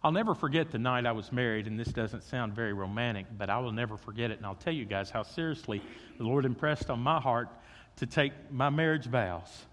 I'll 0.02 0.12
never 0.12 0.34
forget 0.34 0.70
the 0.70 0.78
night 0.78 1.06
I 1.06 1.12
was 1.12 1.30
married, 1.30 1.66
and 1.66 1.78
this 1.78 1.88
doesn't 1.88 2.24
sound 2.24 2.54
very 2.54 2.72
romantic, 2.72 3.26
but 3.36 3.50
I 3.50 3.58
will 3.58 3.70
never 3.70 3.96
forget 3.96 4.30
it. 4.30 4.38
And 4.38 4.46
I'll 4.46 4.54
tell 4.54 4.72
you 4.72 4.86
guys 4.86 5.10
how 5.10 5.22
seriously 5.22 5.82
the 6.16 6.24
Lord 6.24 6.46
impressed 6.46 6.90
on 6.90 7.00
my 7.00 7.20
heart 7.20 7.48
to 7.96 8.06
take 8.06 8.32
my 8.50 8.70
marriage 8.70 9.06
vows. 9.06 9.66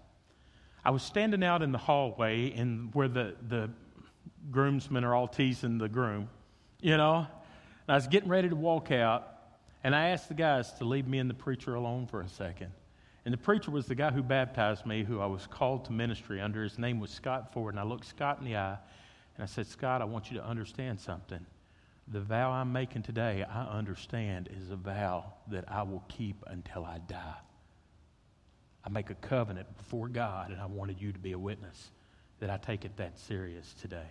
I 0.84 0.90
was 0.90 1.02
standing 1.02 1.42
out 1.42 1.62
in 1.62 1.72
the 1.72 1.78
hallway 1.78 2.46
in 2.46 2.90
where 2.92 3.08
the, 3.08 3.34
the 3.48 3.70
groomsmen 4.50 5.02
are 5.02 5.14
all 5.14 5.28
teasing 5.28 5.78
the 5.78 5.88
groom, 5.88 6.28
you 6.80 6.96
know, 6.96 7.26
and 7.26 7.26
I 7.88 7.94
was 7.94 8.06
getting 8.06 8.28
ready 8.28 8.48
to 8.50 8.56
walk 8.56 8.90
out, 8.90 9.26
and 9.82 9.94
I 9.94 10.08
asked 10.08 10.28
the 10.28 10.34
guys 10.34 10.72
to 10.74 10.84
leave 10.84 11.06
me 11.06 11.18
and 11.18 11.30
the 11.30 11.34
preacher 11.34 11.74
alone 11.74 12.06
for 12.06 12.20
a 12.20 12.28
second. 12.28 12.72
And 13.24 13.32
the 13.32 13.38
preacher 13.38 13.70
was 13.70 13.86
the 13.86 13.94
guy 13.94 14.10
who 14.10 14.22
baptized 14.22 14.86
me, 14.86 15.04
who 15.04 15.20
I 15.20 15.26
was 15.26 15.46
called 15.46 15.84
to 15.86 15.92
ministry 15.92 16.40
under. 16.40 16.62
His 16.62 16.78
name 16.78 17.00
was 17.00 17.10
Scott 17.10 17.52
Ford. 17.52 17.74
And 17.74 17.80
I 17.80 17.84
looked 17.84 18.06
Scott 18.06 18.38
in 18.38 18.46
the 18.46 18.56
eye 18.56 18.78
and 19.36 19.42
I 19.42 19.46
said, 19.46 19.66
Scott, 19.66 20.00
I 20.00 20.06
want 20.06 20.30
you 20.30 20.38
to 20.38 20.44
understand 20.44 20.98
something. 20.98 21.44
The 22.08 22.20
vow 22.20 22.50
I'm 22.50 22.72
making 22.72 23.02
today, 23.02 23.44
I 23.44 23.64
understand, 23.64 24.48
is 24.50 24.70
a 24.70 24.76
vow 24.76 25.32
that 25.48 25.64
I 25.68 25.82
will 25.82 26.02
keep 26.08 26.42
until 26.46 26.84
I 26.84 26.98
die. 27.06 27.36
I 28.84 28.88
make 28.88 29.10
a 29.10 29.14
covenant 29.14 29.76
before 29.76 30.08
God, 30.08 30.50
and 30.50 30.60
I 30.60 30.66
wanted 30.66 31.00
you 31.00 31.12
to 31.12 31.18
be 31.18 31.32
a 31.32 31.38
witness 31.38 31.90
that 32.40 32.48
I 32.48 32.56
take 32.56 32.86
it 32.86 32.96
that 32.96 33.18
serious 33.18 33.74
today. 33.74 34.08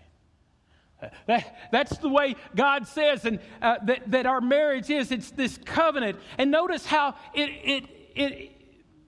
That, 1.28 1.56
that's 1.72 1.98
the 1.98 2.10
way 2.10 2.36
God 2.56 2.88
says 2.88 3.26
and, 3.26 3.40
uh, 3.62 3.76
that, 3.84 4.10
that 4.12 4.26
our 4.26 4.42
marriage 4.42 4.90
is. 4.90 5.12
It's 5.12 5.32
this 5.32 5.58
covenant. 5.64 6.18
And 6.38 6.50
notice 6.50 6.86
how 6.86 7.16
it, 7.36 7.50
it, 7.64 7.84
it, 8.16 8.52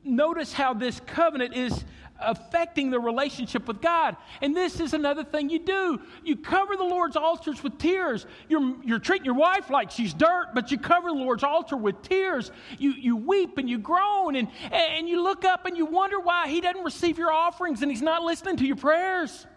notice 0.04 0.54
how 0.54 0.74
this 0.74 1.00
covenant 1.08 1.56
is 1.56 1.84
affecting 2.22 2.92
the 2.92 3.00
relationship 3.00 3.68
with 3.68 3.82
God. 3.82 4.18
And 4.42 4.56
this 4.56 4.80
is 4.80 4.94
another 4.94 5.24
thing 5.24 5.50
you 5.50 5.60
do. 5.60 6.02
You 6.24 6.36
cover 6.36 6.76
the 6.76 6.84
Lord's 6.84 7.16
altars 7.16 7.64
with 7.64 7.78
tears. 7.78 8.26
You're, 8.50 8.76
you're 8.84 9.00
treating 9.00 9.26
your 9.26 9.36
wife 9.36 9.70
like 9.70 9.90
she's 9.90 10.14
dirt, 10.14 10.50
but 10.54 10.72
you 10.72 10.78
cover 10.78 11.10
the 11.10 11.16
Lord's 11.16 11.44
altar 11.44 11.78
with 11.78 12.02
tears. 12.02 12.52
You, 12.78 12.92
you 12.92 13.16
weep 13.16 13.58
and 13.58 13.70
you 13.70 13.80
groan 13.80 14.36
and, 14.36 14.50
and 14.72 15.08
you 15.08 15.24
look 15.24 15.46
up 15.46 15.66
and 15.66 15.78
you 15.78 15.86
wonder 15.86 16.20
why 16.20 16.50
He 16.50 16.62
doesn't 16.62 16.84
receive 16.84 17.18
your 17.18 17.32
offerings 17.32 17.82
and 17.82 17.92
He's 17.92 18.02
not 18.02 18.22
listening 18.22 18.58
to 18.58 18.66
your 18.66 18.76
prayers. 18.76 19.48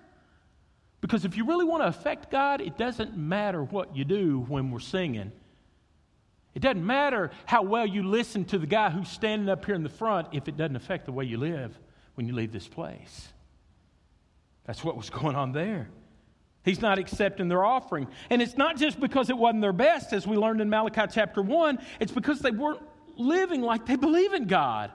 Because 1.03 1.25
if 1.27 1.37
you 1.37 1.45
really 1.45 1.65
want 1.65 1.83
to 1.83 1.89
affect 1.89 2.31
God, 2.31 2.63
it 2.63 2.79
doesn't 2.79 3.17
matter 3.17 3.63
what 3.63 3.95
you 3.95 4.05
do 4.05 4.47
when 4.49 4.71
we're 4.71 4.79
singing. 4.79 5.33
It 6.55 6.61
doesn't 6.61 6.87
matter 6.87 7.33
how 7.45 7.63
well 7.63 7.85
you 7.85 8.05
listen 8.05 8.45
to 8.47 8.59
the 8.59 8.69
guy 8.69 8.89
who's 8.89 9.09
standing 9.09 9.49
up 9.49 9.65
here 9.65 9.75
in 9.75 9.83
the 9.83 9.89
front 9.89 10.29
if 10.33 10.49
it 10.49 10.57
doesn't 10.57 10.77
affect 10.77 11.07
the 11.07 11.13
way 11.13 11.25
you 11.25 11.39
live 11.39 11.77
when 12.15 12.27
you 12.27 12.35
leave 12.35 12.53
this 12.53 12.69
place. 12.69 13.29
That's 14.65 14.85
what 14.85 14.97
was 14.97 15.11
going 15.11 15.35
on 15.35 15.53
there. 15.53 15.89
He's 16.65 16.81
not 16.81 17.01
accepting 17.01 17.49
their 17.49 17.65
offering. 17.65 18.07
And 18.31 18.41
it's 18.41 18.57
not 18.57 18.77
just 18.77 19.01
because 19.01 19.29
it 19.29 19.37
wasn't 19.37 19.63
their 19.63 19.73
best, 19.73 20.13
as 20.13 20.25
we 20.25 20.37
learned 20.37 20.61
in 20.61 20.71
Malachi 20.71 21.13
chapter 21.13 21.43
1, 21.43 21.81
it's 21.99 22.13
because 22.13 22.39
they 22.39 22.53
weren't 22.53 22.81
living 23.17 23.61
like 23.61 23.87
they 23.87 23.97
believe 23.97 24.33
in 24.33 24.47
God. 24.47 24.93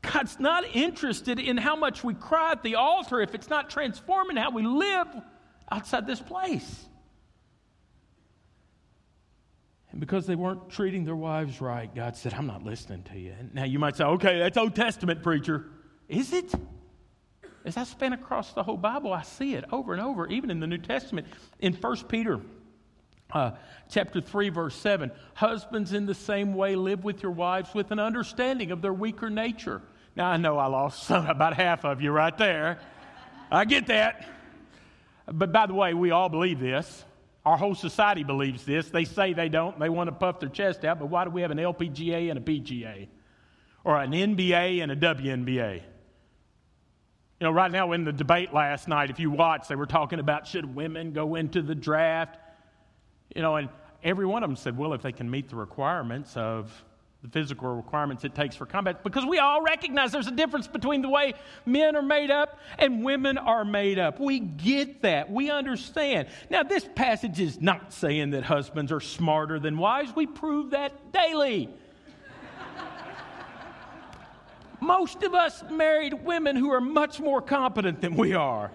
God's 0.00 0.40
not 0.40 0.64
interested 0.74 1.38
in 1.38 1.58
how 1.58 1.76
much 1.76 2.02
we 2.02 2.14
cry 2.14 2.52
at 2.52 2.62
the 2.62 2.76
altar 2.76 3.20
if 3.20 3.34
it's 3.34 3.50
not 3.50 3.68
transforming 3.68 4.38
how 4.38 4.50
we 4.50 4.62
live 4.62 5.08
outside 5.72 6.06
this 6.06 6.20
place. 6.20 6.84
And 9.90 10.00
because 10.00 10.26
they 10.26 10.36
weren't 10.36 10.70
treating 10.70 11.04
their 11.04 11.16
wives 11.16 11.60
right, 11.60 11.92
God 11.94 12.16
said, 12.16 12.34
I'm 12.34 12.46
not 12.46 12.62
listening 12.62 13.02
to 13.04 13.18
you. 13.18 13.34
now 13.52 13.64
you 13.64 13.78
might 13.78 13.96
say, 13.96 14.04
okay, 14.04 14.38
that's 14.38 14.56
Old 14.56 14.74
Testament, 14.74 15.22
preacher. 15.22 15.66
Is 16.08 16.32
it? 16.32 16.52
As 17.64 17.76
I 17.76 17.84
span 17.84 18.12
across 18.12 18.52
the 18.54 18.62
whole 18.62 18.76
Bible, 18.76 19.12
I 19.12 19.22
see 19.22 19.54
it 19.54 19.64
over 19.70 19.92
and 19.92 20.02
over, 20.02 20.26
even 20.28 20.50
in 20.50 20.60
the 20.60 20.66
New 20.66 20.78
Testament. 20.78 21.26
In 21.60 21.74
1 21.74 21.96
Peter 22.04 22.40
uh, 23.32 23.52
chapter 23.88 24.20
3, 24.20 24.48
verse 24.48 24.74
7, 24.74 25.12
husbands 25.34 25.92
in 25.92 26.06
the 26.06 26.14
same 26.14 26.54
way 26.54 26.74
live 26.74 27.04
with 27.04 27.22
your 27.22 27.32
wives 27.32 27.74
with 27.74 27.90
an 27.92 27.98
understanding 27.98 28.72
of 28.72 28.82
their 28.82 28.92
weaker 28.92 29.30
nature. 29.30 29.82
Now, 30.16 30.26
I 30.26 30.38
know 30.38 30.58
I 30.58 30.66
lost 30.66 31.10
about 31.10 31.54
half 31.54 31.84
of 31.84 32.00
you 32.02 32.10
right 32.10 32.36
there. 32.36 32.80
I 33.50 33.64
get 33.64 33.86
that. 33.88 34.26
But 35.30 35.52
by 35.52 35.66
the 35.66 35.74
way, 35.74 35.94
we 35.94 36.10
all 36.10 36.28
believe 36.28 36.58
this. 36.58 37.04
Our 37.44 37.56
whole 37.56 37.74
society 37.74 38.22
believes 38.22 38.64
this. 38.64 38.88
They 38.88 39.04
say 39.04 39.32
they 39.32 39.48
don't. 39.48 39.78
They 39.78 39.88
want 39.88 40.08
to 40.08 40.12
puff 40.12 40.40
their 40.40 40.48
chest 40.48 40.84
out, 40.84 40.98
but 41.00 41.06
why 41.06 41.24
do 41.24 41.30
we 41.30 41.42
have 41.42 41.50
an 41.50 41.58
LPGA 41.58 42.30
and 42.30 42.38
a 42.38 42.42
PGA? 42.42 43.08
Or 43.84 43.98
an 44.00 44.12
NBA 44.12 44.82
and 44.82 44.92
a 44.92 44.96
WNBA? 44.96 45.82
You 47.40 47.48
know, 47.48 47.50
right 47.50 47.72
now 47.72 47.90
in 47.90 48.04
the 48.04 48.12
debate 48.12 48.54
last 48.54 48.86
night, 48.86 49.10
if 49.10 49.18
you 49.18 49.30
watch, 49.30 49.66
they 49.66 49.74
were 49.74 49.86
talking 49.86 50.20
about 50.20 50.46
should 50.46 50.76
women 50.76 51.12
go 51.12 51.34
into 51.34 51.62
the 51.62 51.74
draft? 51.74 52.38
You 53.34 53.42
know, 53.42 53.56
and 53.56 53.68
every 54.04 54.26
one 54.26 54.44
of 54.44 54.50
them 54.50 54.56
said, 54.56 54.78
well, 54.78 54.92
if 54.92 55.02
they 55.02 55.10
can 55.10 55.28
meet 55.28 55.48
the 55.48 55.56
requirements 55.56 56.36
of 56.36 56.70
the 57.22 57.28
physical 57.28 57.76
requirements 57.76 58.24
it 58.24 58.34
takes 58.34 58.56
for 58.56 58.66
combat, 58.66 59.04
because 59.04 59.24
we 59.24 59.38
all 59.38 59.62
recognize 59.62 60.10
there's 60.10 60.26
a 60.26 60.32
difference 60.32 60.66
between 60.66 61.02
the 61.02 61.08
way 61.08 61.34
men 61.64 61.94
are 61.94 62.02
made 62.02 62.32
up 62.32 62.58
and 62.80 63.04
women 63.04 63.38
are 63.38 63.64
made 63.64 63.98
up. 63.98 64.18
We 64.18 64.40
get 64.40 65.02
that. 65.02 65.30
We 65.30 65.48
understand. 65.48 66.26
Now, 66.50 66.64
this 66.64 66.88
passage 66.96 67.38
is 67.38 67.60
not 67.60 67.92
saying 67.92 68.30
that 68.30 68.42
husbands 68.42 68.90
are 68.90 69.00
smarter 69.00 69.60
than 69.60 69.78
wives. 69.78 70.14
We 70.16 70.26
prove 70.26 70.70
that 70.70 71.12
daily. 71.12 71.68
Most 74.80 75.22
of 75.22 75.32
us 75.32 75.62
married 75.70 76.24
women 76.24 76.56
who 76.56 76.72
are 76.72 76.80
much 76.80 77.20
more 77.20 77.40
competent 77.40 78.00
than 78.00 78.16
we 78.16 78.34
are. 78.34 78.72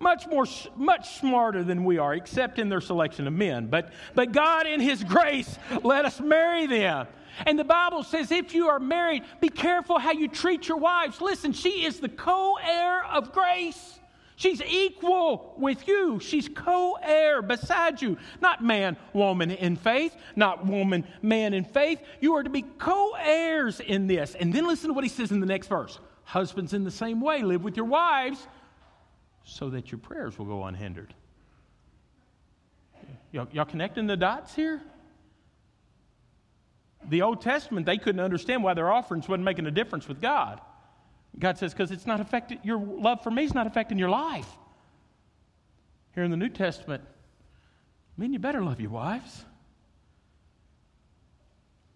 Much 0.00 0.26
more, 0.28 0.46
much 0.76 1.18
smarter 1.18 1.62
than 1.62 1.84
we 1.84 1.98
are, 1.98 2.14
except 2.14 2.58
in 2.58 2.70
their 2.70 2.80
selection 2.80 3.26
of 3.26 3.34
men. 3.34 3.66
But, 3.66 3.92
but 4.14 4.32
God, 4.32 4.66
in 4.66 4.80
His 4.80 5.04
grace, 5.04 5.58
let 5.82 6.06
us 6.06 6.20
marry 6.20 6.66
them. 6.66 7.08
And 7.46 7.58
the 7.58 7.64
Bible 7.64 8.02
says 8.02 8.30
if 8.30 8.54
you 8.54 8.68
are 8.68 8.78
married, 8.78 9.24
be 9.40 9.48
careful 9.48 9.98
how 9.98 10.12
you 10.12 10.28
treat 10.28 10.68
your 10.68 10.78
wives. 10.78 11.20
Listen, 11.20 11.52
she 11.52 11.84
is 11.84 12.00
the 12.00 12.08
co 12.08 12.56
heir 12.56 13.04
of 13.04 13.32
grace. 13.32 13.98
She's 14.36 14.62
equal 14.62 15.54
with 15.58 15.88
you. 15.88 16.20
She's 16.20 16.48
co 16.48 16.96
heir 17.02 17.42
beside 17.42 18.00
you. 18.00 18.18
Not 18.40 18.62
man, 18.62 18.96
woman 19.12 19.50
in 19.50 19.74
faith, 19.74 20.14
not 20.36 20.64
woman, 20.64 21.04
man 21.22 21.54
in 21.54 21.64
faith. 21.64 22.00
You 22.20 22.36
are 22.36 22.44
to 22.44 22.50
be 22.50 22.62
co 22.62 23.16
heirs 23.18 23.80
in 23.80 24.06
this. 24.06 24.36
And 24.36 24.52
then 24.52 24.66
listen 24.66 24.88
to 24.88 24.94
what 24.94 25.02
he 25.02 25.10
says 25.10 25.32
in 25.32 25.40
the 25.40 25.46
next 25.46 25.66
verse 25.66 25.98
Husbands, 26.22 26.72
in 26.72 26.84
the 26.84 26.90
same 26.90 27.20
way, 27.20 27.42
live 27.42 27.64
with 27.64 27.76
your 27.76 27.86
wives 27.86 28.46
so 29.44 29.70
that 29.70 29.90
your 29.90 29.98
prayers 29.98 30.38
will 30.38 30.46
go 30.46 30.64
unhindered. 30.64 31.14
Y'all, 33.32 33.48
y'all 33.50 33.64
connecting 33.64 34.06
the 34.06 34.16
dots 34.16 34.54
here? 34.54 34.82
The 37.08 37.22
Old 37.22 37.40
Testament, 37.40 37.86
they 37.86 37.98
couldn't 37.98 38.20
understand 38.20 38.62
why 38.62 38.74
their 38.74 38.90
offerings 38.90 39.28
wasn't 39.28 39.44
making 39.44 39.66
a 39.66 39.70
difference 39.70 40.08
with 40.08 40.20
God. 40.20 40.60
God 41.38 41.58
says, 41.58 41.72
because 41.72 41.90
it's 41.90 42.06
not 42.06 42.20
affecting, 42.20 42.58
your 42.62 42.78
love 42.78 43.22
for 43.22 43.30
me 43.30 43.44
is 43.44 43.54
not 43.54 43.66
affecting 43.66 43.98
your 43.98 44.10
life. 44.10 44.48
Here 46.14 46.24
in 46.24 46.30
the 46.30 46.36
New 46.36 46.48
Testament, 46.48 47.02
I 47.06 48.20
mean, 48.20 48.32
you 48.32 48.38
better 48.38 48.62
love 48.62 48.80
your 48.80 48.90
wives. 48.90 49.44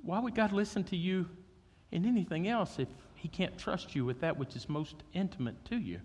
Why 0.03 0.19
would 0.21 0.35
God 0.35 0.53
listen 0.53 0.85
to 0.85 0.97
you 0.97 1.29
in 1.91 2.07
anything 2.07 2.49
else 2.49 2.79
if 2.79 2.89
He 3.15 3.29
can't 3.29 3.57
trust 3.59 3.95
you 3.95 4.05
with 4.05 4.21
that 4.21 4.37
which 4.37 4.57
is 4.57 4.69
most 4.69 4.97
intimate 5.13 5.65
to 5.67 5.77
you? 5.77 6.01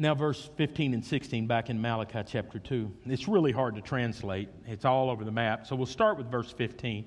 Now, 0.00 0.14
verse 0.14 0.48
15 0.56 0.94
and 0.94 1.04
16 1.04 1.48
back 1.48 1.70
in 1.70 1.80
Malachi 1.80 2.20
chapter 2.24 2.60
2. 2.60 2.88
It's 3.06 3.26
really 3.26 3.50
hard 3.50 3.74
to 3.74 3.80
translate, 3.80 4.48
it's 4.64 4.84
all 4.84 5.10
over 5.10 5.24
the 5.24 5.32
map. 5.32 5.66
So 5.66 5.74
we'll 5.74 5.86
start 5.86 6.16
with 6.18 6.30
verse 6.30 6.52
15. 6.52 7.04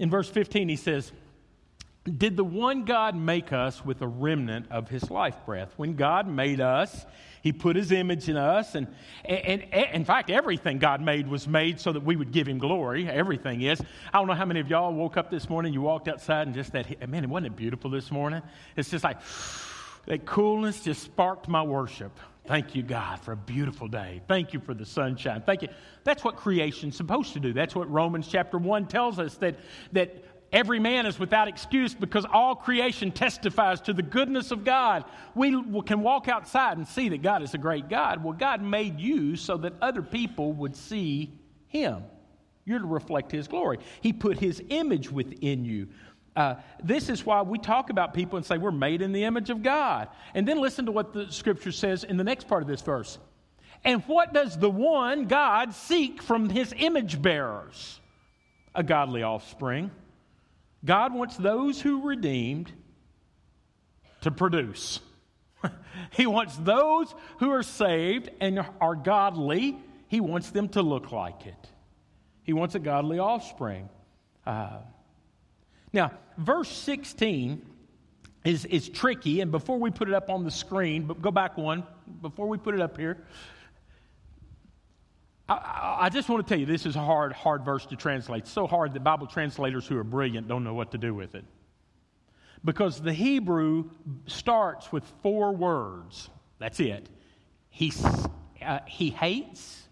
In 0.00 0.10
verse 0.10 0.28
15, 0.28 0.68
he 0.68 0.74
says, 0.74 1.12
Did 2.04 2.36
the 2.36 2.42
one 2.42 2.84
God 2.84 3.14
make 3.14 3.52
us 3.52 3.84
with 3.84 4.02
a 4.02 4.08
remnant 4.08 4.66
of 4.72 4.88
his 4.88 5.08
life 5.08 5.36
breath? 5.46 5.72
When 5.76 5.94
God 5.94 6.26
made 6.26 6.60
us, 6.60 7.06
he 7.42 7.52
put 7.52 7.76
his 7.76 7.92
image 7.92 8.28
in 8.28 8.36
us. 8.36 8.74
And, 8.74 8.88
and, 9.24 9.62
and, 9.72 9.94
in 9.94 10.04
fact, 10.04 10.30
everything 10.30 10.78
God 10.78 11.00
made 11.00 11.28
was 11.28 11.46
made 11.46 11.78
so 11.78 11.92
that 11.92 12.02
we 12.02 12.16
would 12.16 12.32
give 12.32 12.48
him 12.48 12.58
glory. 12.58 13.08
Everything 13.08 13.62
is. 13.62 13.80
I 14.12 14.18
don't 14.18 14.26
know 14.26 14.34
how 14.34 14.46
many 14.46 14.58
of 14.58 14.68
y'all 14.68 14.92
woke 14.92 15.16
up 15.16 15.30
this 15.30 15.48
morning, 15.48 15.72
you 15.72 15.82
walked 15.82 16.08
outside, 16.08 16.48
and 16.48 16.56
just 16.56 16.72
that, 16.72 17.08
man, 17.08 17.30
wasn't 17.30 17.52
it 17.52 17.56
beautiful 17.56 17.88
this 17.88 18.10
morning? 18.10 18.42
It's 18.76 18.90
just 18.90 19.04
like, 19.04 19.18
that 20.08 20.24
coolness 20.24 20.80
just 20.80 21.02
sparked 21.02 21.48
my 21.48 21.62
worship. 21.62 22.18
Thank 22.46 22.74
you, 22.74 22.82
God, 22.82 23.20
for 23.20 23.32
a 23.32 23.36
beautiful 23.36 23.88
day. 23.88 24.22
Thank 24.26 24.54
you 24.54 24.60
for 24.60 24.72
the 24.72 24.86
sunshine. 24.86 25.42
Thank 25.44 25.60
you. 25.60 25.68
That's 26.02 26.24
what 26.24 26.36
creation's 26.36 26.96
supposed 26.96 27.34
to 27.34 27.40
do. 27.40 27.52
That's 27.52 27.76
what 27.76 27.90
Romans 27.90 28.26
chapter 28.26 28.56
1 28.56 28.86
tells 28.86 29.18
us 29.18 29.34
that, 29.36 29.56
that 29.92 30.24
every 30.50 30.78
man 30.78 31.04
is 31.04 31.18
without 31.18 31.46
excuse 31.46 31.94
because 31.94 32.24
all 32.32 32.54
creation 32.54 33.12
testifies 33.12 33.82
to 33.82 33.92
the 33.92 34.02
goodness 34.02 34.50
of 34.50 34.64
God. 34.64 35.04
We 35.34 35.50
can 35.82 36.00
walk 36.00 36.26
outside 36.26 36.78
and 36.78 36.88
see 36.88 37.10
that 37.10 37.20
God 37.20 37.42
is 37.42 37.52
a 37.52 37.58
great 37.58 37.90
God. 37.90 38.24
Well, 38.24 38.32
God 38.32 38.62
made 38.62 38.98
you 38.98 39.36
so 39.36 39.58
that 39.58 39.74
other 39.82 40.00
people 40.00 40.54
would 40.54 40.74
see 40.74 41.34
Him. 41.66 42.02
You're 42.64 42.78
to 42.78 42.86
reflect 42.86 43.30
His 43.30 43.46
glory. 43.46 43.78
He 44.00 44.14
put 44.14 44.38
His 44.38 44.62
image 44.70 45.10
within 45.10 45.66
you. 45.66 45.88
Uh, 46.38 46.54
this 46.80 47.08
is 47.08 47.26
why 47.26 47.42
we 47.42 47.58
talk 47.58 47.90
about 47.90 48.14
people 48.14 48.36
and 48.36 48.46
say 48.46 48.58
we're 48.58 48.70
made 48.70 49.02
in 49.02 49.10
the 49.10 49.24
image 49.24 49.50
of 49.50 49.60
God. 49.60 50.06
And 50.34 50.46
then 50.46 50.60
listen 50.60 50.86
to 50.86 50.92
what 50.92 51.12
the 51.12 51.32
scripture 51.32 51.72
says 51.72 52.04
in 52.04 52.16
the 52.16 52.22
next 52.22 52.46
part 52.46 52.62
of 52.62 52.68
this 52.68 52.80
verse. 52.80 53.18
And 53.84 54.04
what 54.06 54.32
does 54.32 54.56
the 54.56 54.70
one 54.70 55.24
God 55.24 55.74
seek 55.74 56.22
from 56.22 56.48
his 56.48 56.72
image 56.78 57.20
bearers? 57.20 57.98
A 58.72 58.84
godly 58.84 59.24
offspring. 59.24 59.90
God 60.84 61.12
wants 61.12 61.36
those 61.36 61.80
who 61.80 62.06
redeemed 62.06 62.70
to 64.20 64.30
produce. 64.30 65.00
he 66.12 66.26
wants 66.26 66.56
those 66.58 67.12
who 67.40 67.50
are 67.50 67.64
saved 67.64 68.30
and 68.40 68.64
are 68.80 68.94
godly. 68.94 69.76
He 70.06 70.20
wants 70.20 70.50
them 70.50 70.68
to 70.68 70.82
look 70.82 71.10
like 71.10 71.46
it. 71.46 71.68
He 72.44 72.52
wants 72.52 72.76
a 72.76 72.78
godly 72.78 73.18
offspring. 73.18 73.88
Uh, 74.46 74.78
now, 75.92 76.12
verse 76.36 76.68
16 76.68 77.64
is, 78.44 78.64
is 78.66 78.88
tricky, 78.88 79.40
and 79.40 79.50
before 79.50 79.78
we 79.78 79.90
put 79.90 80.08
it 80.08 80.14
up 80.14 80.30
on 80.30 80.44
the 80.44 80.50
screen, 80.50 81.04
but 81.04 81.20
go 81.20 81.30
back 81.30 81.56
one, 81.56 81.84
before 82.22 82.48
we 82.48 82.58
put 82.58 82.74
it 82.74 82.80
up 82.80 82.96
here, 82.96 83.24
I, 85.48 85.96
I 86.02 86.08
just 86.08 86.28
want 86.28 86.46
to 86.46 86.48
tell 86.48 86.58
you 86.58 86.66
this 86.66 86.86
is 86.86 86.96
a 86.96 87.00
hard, 87.00 87.32
hard 87.32 87.64
verse 87.64 87.86
to 87.86 87.96
translate. 87.96 88.46
so 88.46 88.66
hard 88.66 88.94
that 88.94 89.04
Bible 89.04 89.26
translators 89.26 89.86
who 89.86 89.96
are 89.98 90.04
brilliant 90.04 90.48
don't 90.48 90.64
know 90.64 90.74
what 90.74 90.92
to 90.92 90.98
do 90.98 91.14
with 91.14 91.34
it. 91.34 91.44
Because 92.64 93.00
the 93.00 93.12
Hebrew 93.12 93.90
starts 94.26 94.92
with 94.92 95.04
four 95.22 95.54
words. 95.54 96.28
That's 96.58 96.80
it. 96.80 97.08
He, 97.70 97.92
uh, 98.60 98.80
he 98.86 99.10
hates, 99.10 99.88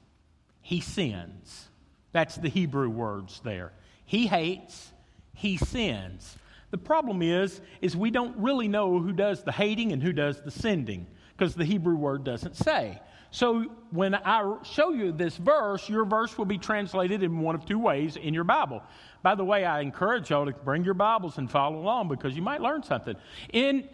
he 0.60 0.80
sins. 0.80 1.68
That's 2.12 2.36
the 2.36 2.48
Hebrew 2.48 2.88
words 2.88 3.40
there. 3.44 3.72
He 4.04 4.26
hates, 4.26 4.92
he 5.36 5.56
sins. 5.56 6.36
The 6.70 6.78
problem 6.78 7.22
is, 7.22 7.60
is 7.80 7.96
we 7.96 8.10
don't 8.10 8.36
really 8.36 8.68
know 8.68 8.98
who 8.98 9.12
does 9.12 9.44
the 9.44 9.52
hating 9.52 9.92
and 9.92 10.02
who 10.02 10.12
does 10.12 10.40
the 10.40 10.50
sending 10.50 11.06
because 11.36 11.54
the 11.54 11.64
Hebrew 11.64 11.94
word 11.94 12.24
doesn't 12.24 12.56
say. 12.56 13.00
So 13.30 13.66
when 13.90 14.14
I 14.14 14.56
show 14.62 14.90
you 14.90 15.12
this 15.12 15.36
verse, 15.36 15.88
your 15.88 16.06
verse 16.06 16.38
will 16.38 16.46
be 16.46 16.58
translated 16.58 17.22
in 17.22 17.38
one 17.40 17.54
of 17.54 17.66
two 17.66 17.78
ways 17.78 18.16
in 18.16 18.32
your 18.32 18.44
Bible. 18.44 18.82
By 19.22 19.34
the 19.34 19.44
way, 19.44 19.64
I 19.64 19.80
encourage 19.80 20.30
y'all 20.30 20.46
to 20.46 20.52
bring 20.52 20.84
your 20.84 20.94
Bibles 20.94 21.36
and 21.36 21.50
follow 21.50 21.78
along 21.78 22.08
because 22.08 22.34
you 22.34 22.42
might 22.42 22.62
learn 22.62 22.82
something. 22.82 23.14
In 23.52 23.88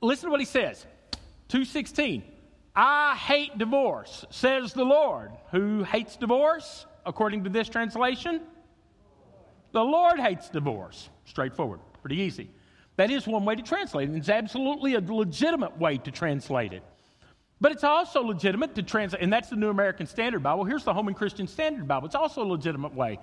listen 0.00 0.28
to 0.28 0.30
what 0.30 0.40
he 0.40 0.46
says. 0.46 0.86
216. 1.48 2.22
I 2.74 3.16
hate 3.16 3.58
divorce, 3.58 4.24
says 4.30 4.72
the 4.72 4.84
Lord. 4.84 5.32
Who 5.50 5.84
hates 5.84 6.16
divorce, 6.16 6.86
according 7.04 7.44
to 7.44 7.50
this 7.50 7.68
translation? 7.68 8.40
The 9.72 9.82
Lord 9.82 10.18
hates 10.18 10.48
divorce. 10.48 11.08
Straightforward, 11.24 11.80
pretty 12.02 12.16
easy. 12.16 12.50
That 12.96 13.10
is 13.10 13.26
one 13.26 13.44
way 13.44 13.54
to 13.54 13.62
translate 13.62 14.10
it. 14.10 14.16
It's 14.16 14.28
absolutely 14.28 14.94
a 14.94 15.00
legitimate 15.00 15.78
way 15.78 15.98
to 15.98 16.10
translate 16.10 16.72
it. 16.72 16.82
But 17.60 17.72
it's 17.72 17.84
also 17.84 18.22
legitimate 18.22 18.74
to 18.76 18.82
translate, 18.82 19.22
and 19.22 19.32
that's 19.32 19.50
the 19.50 19.56
New 19.56 19.68
American 19.68 20.06
Standard 20.06 20.42
Bible. 20.42 20.64
Here's 20.64 20.84
the 20.84 20.94
Holman 20.94 21.14
Christian 21.14 21.46
Standard 21.46 21.86
Bible. 21.86 22.06
It's 22.06 22.14
also 22.14 22.42
a 22.42 22.48
legitimate 22.48 22.94
way. 22.94 23.18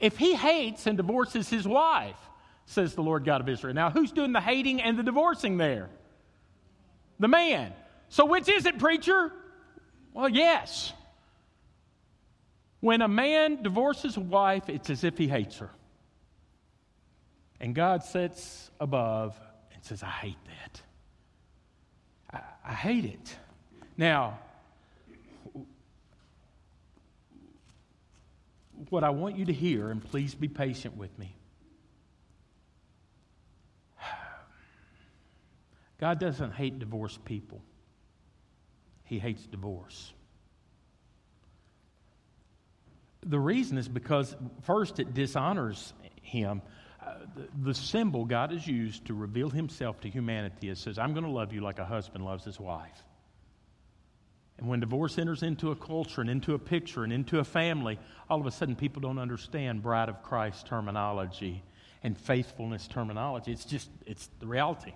If 0.00 0.16
he 0.18 0.34
hates 0.34 0.86
and 0.86 0.96
divorces 0.96 1.48
his 1.48 1.66
wife, 1.66 2.16
says 2.66 2.94
the 2.94 3.02
Lord 3.02 3.24
God 3.24 3.40
of 3.40 3.48
Israel. 3.48 3.74
Now, 3.74 3.90
who's 3.90 4.12
doing 4.12 4.32
the 4.32 4.40
hating 4.40 4.82
and 4.82 4.98
the 4.98 5.02
divorcing 5.02 5.56
there? 5.56 5.88
The 7.18 7.28
man. 7.28 7.72
So, 8.08 8.26
which 8.26 8.48
is 8.48 8.66
it, 8.66 8.78
preacher? 8.78 9.32
Well, 10.12 10.28
yes. 10.28 10.92
When 12.80 13.00
a 13.00 13.08
man 13.08 13.62
divorces 13.62 14.16
a 14.16 14.20
wife, 14.20 14.68
it's 14.68 14.90
as 14.90 15.02
if 15.02 15.18
he 15.18 15.28
hates 15.28 15.58
her. 15.58 15.70
And 17.60 17.74
God 17.74 18.04
sits 18.04 18.70
above 18.80 19.38
and 19.74 19.84
says, 19.84 20.02
I 20.02 20.10
hate 20.10 20.38
that. 20.46 20.82
I, 22.32 22.70
I 22.70 22.74
hate 22.74 23.04
it. 23.04 23.36
Now, 23.96 24.38
what 28.90 29.02
I 29.02 29.10
want 29.10 29.36
you 29.36 29.46
to 29.46 29.52
hear, 29.52 29.90
and 29.90 30.02
please 30.02 30.34
be 30.34 30.48
patient 30.48 30.96
with 30.96 31.16
me. 31.18 31.34
God 36.00 36.20
doesn't 36.20 36.52
hate 36.52 36.78
divorced 36.78 37.24
people, 37.24 37.60
He 39.04 39.18
hates 39.18 39.46
divorce. 39.46 40.12
The 43.26 43.38
reason 43.38 43.78
is 43.78 43.88
because, 43.88 44.36
first, 44.62 45.00
it 45.00 45.12
dishonors 45.12 45.92
Him. 46.22 46.62
The, 47.36 47.48
the, 47.62 47.74
symbol 47.74 48.24
God 48.24 48.50
has 48.50 48.66
used 48.66 49.06
to 49.06 49.14
reveal 49.14 49.50
Himself 49.50 50.00
to 50.00 50.10
humanity 50.10 50.68
is 50.68 50.80
says, 50.80 50.98
I'm 50.98 51.12
going 51.12 51.24
to 51.24 51.30
love 51.30 51.52
you 51.52 51.60
like 51.60 51.78
a 51.78 51.84
husband 51.84 52.24
loves 52.24 52.44
his 52.44 52.58
wife. 52.58 53.04
And 54.58 54.68
when 54.68 54.80
divorce 54.80 55.18
enters 55.18 55.44
into 55.44 55.70
a 55.70 55.76
culture 55.76 56.20
and 56.20 56.28
into 56.28 56.54
a 56.54 56.58
picture 56.58 57.04
and 57.04 57.12
into 57.12 57.38
a 57.38 57.44
family, 57.44 57.98
all 58.28 58.40
of 58.40 58.46
a 58.46 58.50
sudden 58.50 58.74
people 58.74 59.00
don't 59.00 59.18
understand 59.18 59.82
bride 59.82 60.08
of 60.08 60.22
Christ 60.24 60.66
terminology 60.66 61.62
and 62.02 62.18
faithfulness 62.18 62.88
terminology. 62.88 63.52
It's 63.52 63.64
just, 63.64 63.88
it's 64.04 64.28
the 64.40 64.46
reality. 64.46 64.92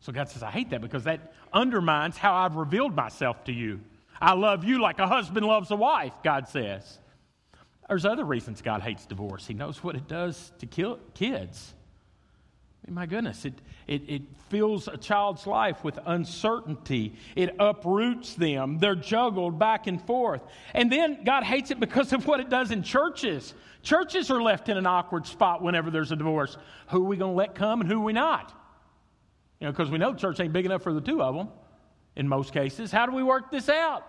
So 0.00 0.12
God 0.12 0.30
says, 0.30 0.42
I 0.42 0.50
hate 0.50 0.70
that 0.70 0.80
because 0.80 1.04
that 1.04 1.34
undermines 1.52 2.16
how 2.16 2.34
I've 2.34 2.56
revealed 2.56 2.94
myself 2.94 3.44
to 3.44 3.52
you. 3.52 3.80
I 4.20 4.32
love 4.32 4.64
you 4.64 4.80
like 4.80 4.98
a 4.98 5.06
husband 5.06 5.44
loves 5.44 5.70
a 5.70 5.76
wife, 5.76 6.12
God 6.24 6.48
says. 6.48 6.98
There's 7.88 8.04
other 8.04 8.24
reasons 8.24 8.62
God 8.62 8.82
hates 8.82 9.06
divorce. 9.06 9.46
He 9.46 9.54
knows 9.54 9.82
what 9.82 9.94
it 9.94 10.08
does 10.08 10.52
to 10.58 10.66
kill 10.66 10.98
kids 11.14 11.74
my 12.88 13.06
goodness, 13.06 13.44
it, 13.44 13.54
it, 13.88 14.02
it 14.08 14.22
fills 14.48 14.86
a 14.86 14.96
child's 14.96 15.46
life 15.46 15.82
with 15.82 15.98
uncertainty. 16.06 17.14
It 17.34 17.56
uproots 17.58 18.34
them. 18.34 18.78
They're 18.78 18.94
juggled 18.94 19.58
back 19.58 19.86
and 19.86 20.00
forth. 20.00 20.42
And 20.72 20.90
then 20.90 21.24
God 21.24 21.42
hates 21.42 21.70
it 21.70 21.80
because 21.80 22.12
of 22.12 22.26
what 22.26 22.40
it 22.40 22.48
does 22.48 22.70
in 22.70 22.82
churches. 22.82 23.54
Churches 23.82 24.30
are 24.30 24.40
left 24.40 24.68
in 24.68 24.76
an 24.76 24.86
awkward 24.86 25.26
spot 25.26 25.62
whenever 25.62 25.90
there's 25.90 26.12
a 26.12 26.16
divorce. 26.16 26.56
Who 26.88 27.04
are 27.04 27.08
we 27.08 27.16
going 27.16 27.32
to 27.32 27.36
let 27.36 27.54
come 27.54 27.80
and 27.80 27.90
who 27.90 28.00
are 28.00 28.04
we 28.04 28.12
not? 28.12 28.52
You 29.60 29.66
know, 29.66 29.72
because 29.72 29.90
we 29.90 29.98
know 29.98 30.14
church 30.14 30.38
ain't 30.38 30.52
big 30.52 30.66
enough 30.66 30.82
for 30.82 30.92
the 30.92 31.00
two 31.00 31.22
of 31.22 31.34
them 31.34 31.48
in 32.14 32.28
most 32.28 32.52
cases. 32.52 32.92
How 32.92 33.06
do 33.06 33.12
we 33.12 33.22
work 33.22 33.50
this 33.50 33.68
out? 33.68 34.04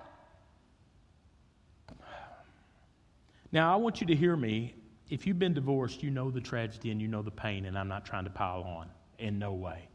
Now, 3.51 3.73
I 3.73 3.77
want 3.77 4.01
you 4.01 4.07
to 4.07 4.15
hear 4.15 4.35
me 4.35 4.75
if 5.09 5.25
you've 5.25 5.39
been 5.39 5.53
divorced, 5.53 6.03
you 6.03 6.09
know 6.09 6.29
the 6.29 6.41
tragedy 6.41 6.91
and 6.91 7.01
you 7.01 7.07
know 7.07 7.21
the 7.21 7.31
pain, 7.31 7.65
and 7.65 7.77
I'm 7.77 7.87
not 7.87 8.05
trying 8.05 8.25
to 8.25 8.29
pile 8.29 8.63
on 8.63 8.89
in 9.19 9.39
no 9.39 9.53
way. 9.53 9.87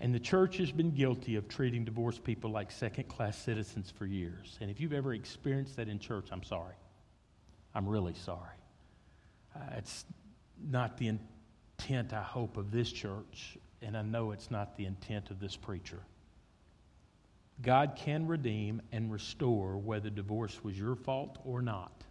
And 0.00 0.14
the 0.14 0.20
church 0.20 0.56
has 0.58 0.72
been 0.72 0.90
guilty 0.90 1.36
of 1.36 1.48
treating 1.48 1.84
divorced 1.84 2.24
people 2.24 2.50
like 2.50 2.70
second 2.70 3.08
class 3.08 3.36
citizens 3.36 3.90
for 3.90 4.06
years. 4.06 4.58
And 4.60 4.70
if 4.70 4.80
you've 4.80 4.92
ever 4.92 5.14
experienced 5.14 5.76
that 5.76 5.88
in 5.88 5.98
church, 5.98 6.28
I'm 6.32 6.42
sorry. 6.42 6.74
I'm 7.74 7.88
really 7.88 8.14
sorry. 8.14 8.56
Uh, 9.54 9.60
it's 9.76 10.04
not 10.70 10.96
the 10.96 11.08
intent, 11.08 12.12
I 12.12 12.22
hope, 12.22 12.56
of 12.56 12.70
this 12.70 12.90
church, 12.92 13.58
and 13.82 13.96
I 13.96 14.02
know 14.02 14.30
it's 14.30 14.50
not 14.50 14.76
the 14.76 14.86
intent 14.86 15.30
of 15.30 15.40
this 15.40 15.56
preacher. 15.56 16.00
God 17.62 17.92
can 17.96 18.26
redeem 18.26 18.80
and 18.92 19.12
restore 19.12 19.76
whether 19.76 20.08
divorce 20.08 20.62
was 20.64 20.78
your 20.78 20.96
fault 20.96 21.38
or 21.44 21.60
not. 21.60 22.04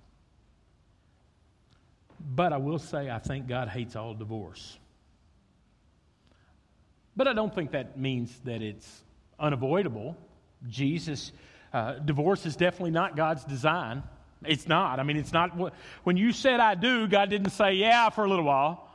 But 2.19 2.53
I 2.53 2.57
will 2.57 2.79
say, 2.79 3.09
I 3.09 3.19
think 3.19 3.47
God 3.47 3.69
hates 3.69 3.95
all 3.95 4.13
divorce. 4.13 4.77
But 7.15 7.27
I 7.27 7.33
don't 7.33 7.53
think 7.53 7.71
that 7.71 7.97
means 7.97 8.37
that 8.45 8.61
it's 8.61 9.03
unavoidable. 9.39 10.15
Jesus, 10.67 11.31
uh, 11.73 11.93
divorce 11.93 12.45
is 12.45 12.55
definitely 12.55 12.91
not 12.91 13.15
God's 13.15 13.43
design. 13.43 14.03
It's 14.45 14.67
not. 14.67 14.99
I 14.99 15.03
mean, 15.03 15.17
it's 15.17 15.33
not. 15.33 15.73
When 16.03 16.17
you 16.17 16.31
said 16.31 16.59
I 16.59 16.75
do, 16.75 17.07
God 17.07 17.29
didn't 17.29 17.51
say, 17.51 17.73
yeah, 17.73 18.09
for 18.09 18.23
a 18.23 18.29
little 18.29 18.45
while. 18.45 18.89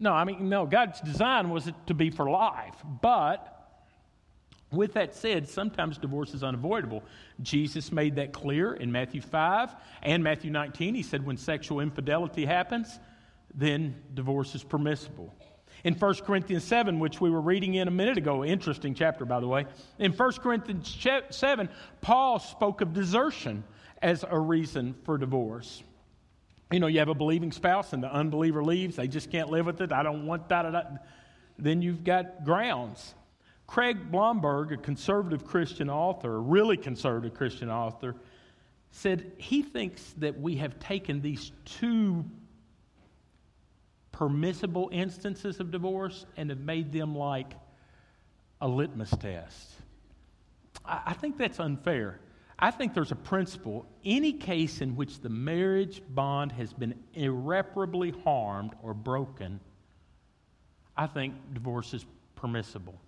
No, 0.00 0.12
I 0.12 0.24
mean, 0.24 0.48
no, 0.48 0.66
God's 0.66 1.00
design 1.00 1.50
was 1.50 1.70
to 1.86 1.94
be 1.94 2.10
for 2.10 2.28
life. 2.28 2.74
But 3.02 3.61
with 4.72 4.94
that 4.94 5.14
said, 5.14 5.48
sometimes 5.48 5.98
divorce 5.98 6.34
is 6.34 6.42
unavoidable. 6.42 7.02
Jesus 7.40 7.92
made 7.92 8.16
that 8.16 8.32
clear 8.32 8.72
in 8.72 8.90
Matthew 8.90 9.20
5 9.20 9.74
and 10.02 10.24
Matthew 10.24 10.50
19. 10.50 10.94
He 10.94 11.02
said 11.02 11.24
when 11.24 11.36
sexual 11.36 11.80
infidelity 11.80 12.44
happens, 12.46 12.98
then 13.54 13.94
divorce 14.14 14.54
is 14.54 14.64
permissible. 14.64 15.34
In 15.84 15.94
1 15.94 16.14
Corinthians 16.24 16.64
7, 16.64 17.00
which 17.00 17.20
we 17.20 17.28
were 17.28 17.40
reading 17.40 17.74
in 17.74 17.88
a 17.88 17.90
minute 17.90 18.16
ago, 18.16 18.44
interesting 18.44 18.94
chapter, 18.94 19.24
by 19.24 19.40
the 19.40 19.48
way, 19.48 19.66
in 19.98 20.12
1 20.12 20.32
Corinthians 20.34 20.96
7, 21.30 21.68
Paul 22.00 22.38
spoke 22.38 22.80
of 22.80 22.92
desertion 22.92 23.64
as 24.00 24.24
a 24.28 24.38
reason 24.38 24.94
for 25.04 25.18
divorce. 25.18 25.82
You 26.70 26.80
know, 26.80 26.86
you 26.86 27.00
have 27.00 27.08
a 27.08 27.14
believing 27.14 27.52
spouse 27.52 27.92
and 27.92 28.02
the 28.02 28.12
unbeliever 28.12 28.64
leaves, 28.64 28.96
they 28.96 29.08
just 29.08 29.30
can't 29.30 29.50
live 29.50 29.66
with 29.66 29.80
it. 29.80 29.92
I 29.92 30.02
don't 30.02 30.24
want 30.24 30.48
that. 30.48 31.04
Then 31.58 31.82
you've 31.82 32.04
got 32.04 32.44
grounds. 32.44 33.14
Craig 33.66 34.10
Blomberg, 34.10 34.72
a 34.72 34.76
conservative 34.76 35.44
Christian 35.44 35.88
author, 35.88 36.36
a 36.36 36.40
really 36.40 36.76
conservative 36.76 37.34
Christian 37.34 37.70
author, 37.70 38.16
said 38.90 39.32
he 39.38 39.62
thinks 39.62 40.14
that 40.18 40.38
we 40.38 40.56
have 40.56 40.78
taken 40.78 41.22
these 41.22 41.52
two 41.64 42.24
permissible 44.12 44.90
instances 44.92 45.58
of 45.58 45.70
divorce 45.70 46.26
and 46.36 46.50
have 46.50 46.60
made 46.60 46.92
them 46.92 47.16
like 47.16 47.54
a 48.60 48.68
litmus 48.68 49.10
test. 49.10 49.70
I, 50.84 51.14
think 51.14 51.38
that's 51.38 51.58
unfair. 51.58 52.20
I 52.58 52.70
think 52.70 52.94
there's 52.94 53.12
a 53.12 53.16
principle. 53.16 53.86
Any 54.04 54.32
case 54.32 54.80
in 54.80 54.94
which 54.96 55.20
the 55.20 55.28
marriage 55.28 56.02
bond 56.10 56.52
has 56.52 56.72
been 56.72 56.94
irreparably 57.14 58.12
harmed 58.24 58.74
or 58.82 58.94
broken, 58.94 59.60
I 60.96 61.06
think 61.06 61.34
divorce 61.54 61.94
is 61.94 62.04
permissible. 62.34 63.00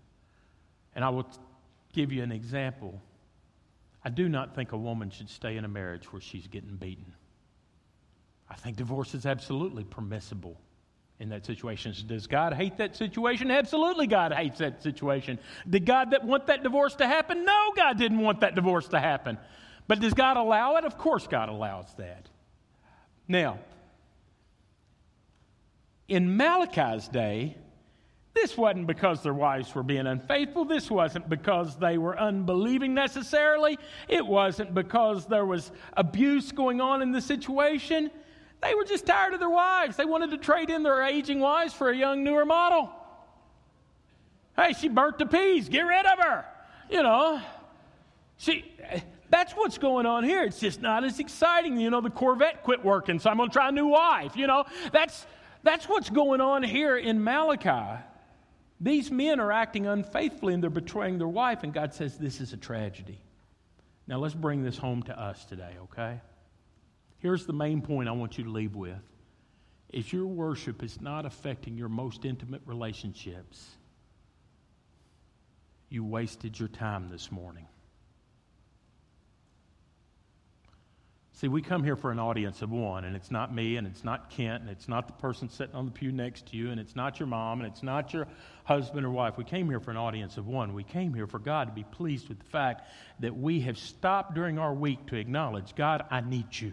And 0.95 1.05
I 1.05 1.11
will 1.11 1.27
give 1.93 2.13
you 2.13 2.23
an 2.23 2.33
example. 2.33 3.01
I 4.05 4.11
do 4.11 4.29
not 4.29 4.55
think 4.55 4.73
a 4.73 4.77
woman 4.77 5.11
should 5.11 5.31
stay 5.31 5.57
in 5.57 5.65
a 5.65 5.69
marriage 5.69 6.13
where 6.13 6.21
she's 6.21 6.47
getting 6.47 6.77
beaten. 6.77 7.15
I 8.49 8.55
think 8.55 8.77
divorce 8.77 9.15
is 9.15 9.27
absolutely 9.27 9.85
permissible 9.85 10.61
in 11.19 11.31
that 11.31 11.47
situation. 11.47 11.95
Does 12.07 12.27
God 12.27 12.53
hate 12.53 12.77
that 12.79 12.97
situation? 12.97 13.51
Absolutely, 13.51 14.07
God 14.07 14.33
hates 14.33 14.59
that 14.59 14.83
situation. 14.83 15.39
Did 15.69 15.87
God 15.87 16.11
that 16.11 16.25
want 16.25 16.49
that 16.49 16.63
divorce 16.63 16.95
to 16.97 17.07
happen? 17.07 17.45
No, 17.45 17.73
God 17.75 17.99
didn't 17.99 18.21
want 18.21 18.41
that 18.41 18.55
divorce 18.55 18.89
to 18.89 19.01
happen. 19.01 19.39
But 19.87 20.01
does 20.01 20.15
God 20.15 20.37
allow 20.37 20.77
it? 20.77 20.85
Of 20.85 20.99
course, 20.99 21.27
God 21.27 21.49
allows 21.49 21.93
that. 21.95 22.29
Now, 23.29 23.59
in 26.09 26.37
Malachi's 26.37 27.09
day, 27.09 27.57
this 28.35 28.57
wasn't 28.57 28.89
because 28.89 29.23
their 29.23 29.35
wives 29.35 29.73
were 29.75 29.85
being 29.85 30.07
unfaithful. 30.07 30.65
This 30.65 30.91
wasn't 30.91 31.29
because 31.29 31.79
they 31.79 31.99
were 31.99 32.19
unbelieving 32.19 32.93
necessarily. 32.93 33.79
It 34.09 34.27
wasn't 34.27 34.75
because 34.75 35.27
there 35.27 35.47
was 35.47 35.71
abuse 35.97 36.51
going 36.51 36.81
on 36.81 37.01
in 37.01 37.13
the 37.13 37.21
situation. 37.21 38.11
They 38.61 38.75
were 38.75 38.85
just 38.85 39.07
tired 39.07 39.35
of 39.35 39.41
their 39.41 39.51
wives. 39.51 39.97
They 39.97 40.05
wanted 40.05 40.31
to 40.31 40.39
trade 40.39 40.69
in 40.69 40.83
their 40.83 41.03
aging 41.03 41.39
wives 41.39 41.73
for 41.73 41.91
a 41.91 41.97
young, 41.97 42.25
newer 42.25 42.45
model. 42.45 42.91
Hey, 44.57 44.73
she 44.73 44.89
burnt 44.89 45.19
the 45.19 45.27
peas. 45.27 45.69
Get 45.69 45.83
rid 45.83 46.05
of 46.05 46.19
her. 46.19 46.45
You 46.91 47.03
know, 47.03 47.41
she. 48.37 48.65
That's 49.31 49.53
what's 49.53 49.79
going 49.79 50.07
on 50.07 50.23
here. 50.23 50.45
It's 50.45 50.61
just 50.61 50.81
not 50.81 51.03
as 51.03 51.19
exciting. 51.19 51.79
You 51.79 51.91
know, 51.91 52.01
the 52.01 52.11
Corvette 52.11 52.63
quit 52.63 52.85
working, 52.85 53.19
so 53.19 53.31
I'm 53.31 53.37
going 53.37 53.49
to 53.49 53.53
try 53.53 53.69
a 53.69 53.73
new 53.73 53.87
wife. 53.87 54.37
You 54.37 54.47
know, 54.47 54.65
that's 54.93 55.27
that's 55.63 55.89
what's 55.89 56.11
going 56.11 56.41
on 56.41 56.63
here 56.63 56.97
in 56.97 57.23
Malachi. 57.23 58.03
These 58.81 59.11
men 59.11 59.41
are 59.41 59.53
acting 59.53 59.87
unfaithfully 59.87 60.55
and 60.55 60.63
they're 60.63 60.71
betraying 60.71 61.19
their 61.19 61.29
wife, 61.29 61.63
and 61.63 61.73
God 61.73 61.95
says 61.95 62.19
this 62.19 62.41
is 62.41 62.53
a 62.53 62.57
tragedy. 62.57 63.19
Now, 64.07 64.19
let's 64.19 64.35
bring 64.35 64.63
this 64.63 64.77
home 64.77 65.03
to 65.05 65.19
us 65.19 65.45
today, 65.45 65.73
okay? 65.85 66.21
Here's 67.19 67.47
the 67.47 67.53
main 67.53 67.81
point 67.81 68.09
I 68.09 68.13
want 68.13 68.37
you 68.37 68.45
to 68.45 68.51
leave 68.51 68.75
with. 68.75 68.99
If 69.89 70.13
your 70.13 70.27
worship 70.27 70.83
is 70.83 71.01
not 71.01 71.25
affecting 71.25 71.79
your 71.79 71.89
most 71.89 72.25
intimate 72.25 72.63
relationships, 72.67 73.71
you 75.89 76.05
wasted 76.05 76.59
your 76.59 76.69
time 76.69 77.09
this 77.09 77.31
morning. 77.31 77.67
See, 81.45 81.49
we 81.49 81.61
come 81.61 81.85
here 81.85 81.95
for 81.95 82.11
an 82.11 82.19
audience 82.19 82.63
of 82.63 82.71
one, 82.71 83.05
and 83.05 83.15
it's 83.15 83.31
not 83.31 83.55
me, 83.55 83.77
and 83.77 83.87
it's 83.87 84.03
not 84.03 84.31
Kent, 84.31 84.63
and 84.63 84.71
it's 84.71 84.89
not 84.89 85.07
the 85.07 85.13
person 85.13 85.51
sitting 85.51 85.75
on 85.75 85.85
the 85.85 85.91
pew 85.91 86.11
next 86.11 86.47
to 86.47 86.57
you, 86.57 86.71
and 86.71 86.81
it's 86.81 86.97
not 86.97 87.21
your 87.21 87.27
mom, 87.27 87.61
and 87.61 87.71
it's 87.71 87.83
not 87.83 88.15
your 88.15 88.27
husband 88.65 89.05
or 89.05 89.11
wife. 89.11 89.37
We 89.37 89.45
came 89.45 89.69
here 89.69 89.79
for 89.79 89.91
an 89.91 89.99
audience 89.99 90.39
of 90.39 90.47
one. 90.47 90.73
We 90.73 90.85
came 90.85 91.13
here 91.13 91.27
for 91.27 91.39
God 91.39 91.69
to 91.69 91.75
be 91.75 91.85
pleased 91.85 92.31
with 92.31 92.39
the 92.39 92.47
fact 92.47 92.89
that 93.21 93.37
we 93.37 93.61
have 93.61 93.77
stopped 93.77 94.33
during 94.33 94.59
our 94.59 94.73
week 94.73 95.05
to 95.09 95.17
acknowledge 95.17 95.75
God, 95.75 96.07
I 96.11 96.23
need 96.23 96.47
you. 96.51 96.73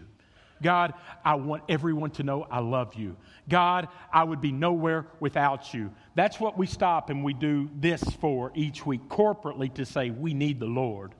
God, 0.62 0.94
I 1.22 1.34
want 1.34 1.64
everyone 1.68 2.12
to 2.12 2.22
know 2.22 2.46
I 2.50 2.60
love 2.60 2.94
you. 2.94 3.18
God, 3.50 3.88
I 4.10 4.24
would 4.24 4.40
be 4.40 4.52
nowhere 4.52 5.06
without 5.20 5.74
you. 5.74 5.92
That's 6.14 6.40
what 6.40 6.56
we 6.56 6.66
stop 6.66 7.10
and 7.10 7.22
we 7.22 7.34
do 7.34 7.68
this 7.74 8.02
for 8.02 8.50
each 8.54 8.86
week 8.86 9.06
corporately 9.10 9.74
to 9.74 9.84
say 9.84 10.08
we 10.08 10.32
need 10.32 10.60
the 10.60 10.64
Lord. 10.64 11.14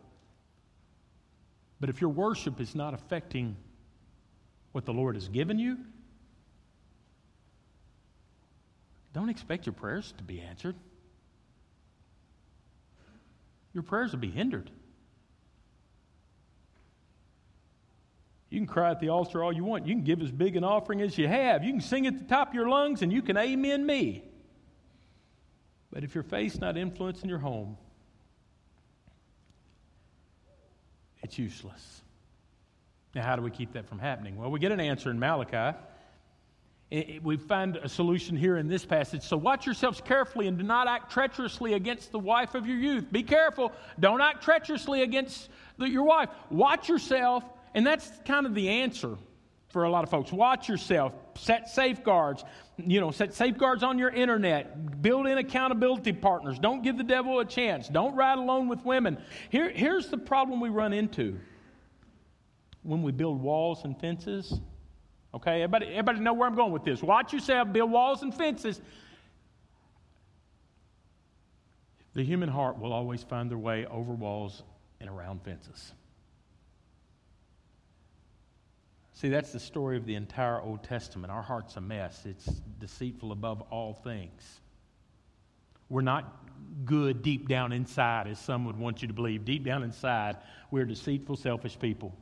But 1.82 1.90
if 1.90 2.00
your 2.00 2.10
worship 2.10 2.60
is 2.60 2.76
not 2.76 2.94
affecting 2.94 3.56
what 4.70 4.84
the 4.84 4.92
Lord 4.92 5.16
has 5.16 5.26
given 5.26 5.58
you, 5.58 5.78
don't 9.12 9.28
expect 9.28 9.66
your 9.66 9.72
prayers 9.72 10.14
to 10.18 10.22
be 10.22 10.40
answered. 10.40 10.76
Your 13.74 13.82
prayers 13.82 14.12
will 14.12 14.20
be 14.20 14.30
hindered. 14.30 14.70
You 18.48 18.60
can 18.60 18.68
cry 18.68 18.92
at 18.92 19.00
the 19.00 19.08
altar 19.08 19.42
all 19.42 19.52
you 19.52 19.64
want. 19.64 19.84
You 19.84 19.96
can 19.96 20.04
give 20.04 20.22
as 20.22 20.30
big 20.30 20.54
an 20.54 20.62
offering 20.62 21.02
as 21.02 21.18
you 21.18 21.26
have. 21.26 21.64
You 21.64 21.72
can 21.72 21.80
sing 21.80 22.06
at 22.06 22.16
the 22.16 22.24
top 22.26 22.50
of 22.50 22.54
your 22.54 22.68
lungs 22.68 23.02
and 23.02 23.12
you 23.12 23.22
can 23.22 23.36
amen 23.36 23.84
me. 23.84 24.22
But 25.90 26.04
if 26.04 26.14
your 26.14 26.22
faith's 26.22 26.60
not 26.60 26.76
influencing 26.76 27.28
your 27.28 27.40
home, 27.40 27.76
it's 31.32 31.38
useless. 31.38 32.02
Now, 33.14 33.22
how 33.22 33.36
do 33.36 33.42
we 33.42 33.50
keep 33.50 33.72
that 33.72 33.88
from 33.88 33.98
happening? 33.98 34.36
Well, 34.36 34.50
we 34.50 34.60
get 34.60 34.70
an 34.70 34.80
answer 34.80 35.10
in 35.10 35.18
Malachi. 35.18 35.78
We 37.22 37.38
find 37.38 37.76
a 37.76 37.88
solution 37.88 38.36
here 38.36 38.58
in 38.58 38.68
this 38.68 38.84
passage. 38.84 39.22
So 39.22 39.38
watch 39.38 39.64
yourselves 39.64 40.02
carefully 40.04 40.46
and 40.46 40.58
do 40.58 40.64
not 40.64 40.88
act 40.88 41.10
treacherously 41.10 41.72
against 41.72 42.12
the 42.12 42.18
wife 42.18 42.54
of 42.54 42.66
your 42.66 42.76
youth. 42.76 43.10
Be 43.10 43.22
careful. 43.22 43.72
Don't 43.98 44.20
act 44.20 44.44
treacherously 44.44 45.00
against 45.00 45.48
the, 45.78 45.88
your 45.88 46.04
wife. 46.04 46.28
Watch 46.50 46.90
yourself, 46.90 47.44
and 47.74 47.86
that's 47.86 48.10
kind 48.26 48.44
of 48.44 48.54
the 48.54 48.68
answer 48.68 49.16
for 49.72 49.84
a 49.84 49.90
lot 49.90 50.04
of 50.04 50.10
folks. 50.10 50.30
Watch 50.30 50.68
yourself. 50.68 51.14
Set 51.34 51.68
safeguards. 51.68 52.44
You 52.76 53.00
know, 53.00 53.10
set 53.10 53.32
safeguards 53.32 53.82
on 53.82 53.98
your 53.98 54.10
internet. 54.10 55.00
Build 55.00 55.26
in 55.26 55.38
accountability 55.38 56.12
partners. 56.12 56.58
Don't 56.58 56.82
give 56.82 56.98
the 56.98 57.04
devil 57.04 57.40
a 57.40 57.44
chance. 57.44 57.88
Don't 57.88 58.14
ride 58.14 58.38
alone 58.38 58.68
with 58.68 58.84
women. 58.84 59.18
Here, 59.48 59.70
here's 59.70 60.08
the 60.08 60.18
problem 60.18 60.60
we 60.60 60.68
run 60.68 60.92
into 60.92 61.38
when 62.82 63.02
we 63.02 63.12
build 63.12 63.40
walls 63.40 63.84
and 63.84 63.98
fences. 63.98 64.60
Okay, 65.34 65.62
everybody, 65.62 65.86
everybody 65.86 66.20
know 66.20 66.34
where 66.34 66.46
I'm 66.46 66.54
going 66.54 66.72
with 66.72 66.84
this. 66.84 67.02
Watch 67.02 67.32
yourself, 67.32 67.72
build 67.72 67.90
walls 67.90 68.22
and 68.22 68.34
fences. 68.34 68.80
The 72.14 72.22
human 72.22 72.50
heart 72.50 72.78
will 72.78 72.92
always 72.92 73.22
find 73.22 73.50
their 73.50 73.56
way 73.56 73.86
over 73.86 74.12
walls 74.12 74.62
and 75.00 75.08
around 75.08 75.42
fences. 75.42 75.92
See, 79.22 79.28
that's 79.28 79.52
the 79.52 79.60
story 79.60 79.96
of 79.96 80.04
the 80.04 80.16
entire 80.16 80.60
Old 80.60 80.82
Testament. 80.82 81.32
Our 81.32 81.42
heart's 81.42 81.76
a 81.76 81.80
mess, 81.80 82.26
it's 82.26 82.44
deceitful 82.80 83.30
above 83.30 83.62
all 83.70 83.94
things. 83.94 84.60
We're 85.88 86.00
not 86.00 86.44
good 86.84 87.22
deep 87.22 87.48
down 87.48 87.70
inside, 87.70 88.26
as 88.26 88.40
some 88.40 88.64
would 88.64 88.76
want 88.76 89.00
you 89.00 89.06
to 89.06 89.14
believe. 89.14 89.44
Deep 89.44 89.62
down 89.62 89.84
inside, 89.84 90.38
we're 90.72 90.86
deceitful, 90.86 91.36
selfish 91.36 91.78
people. 91.78 92.12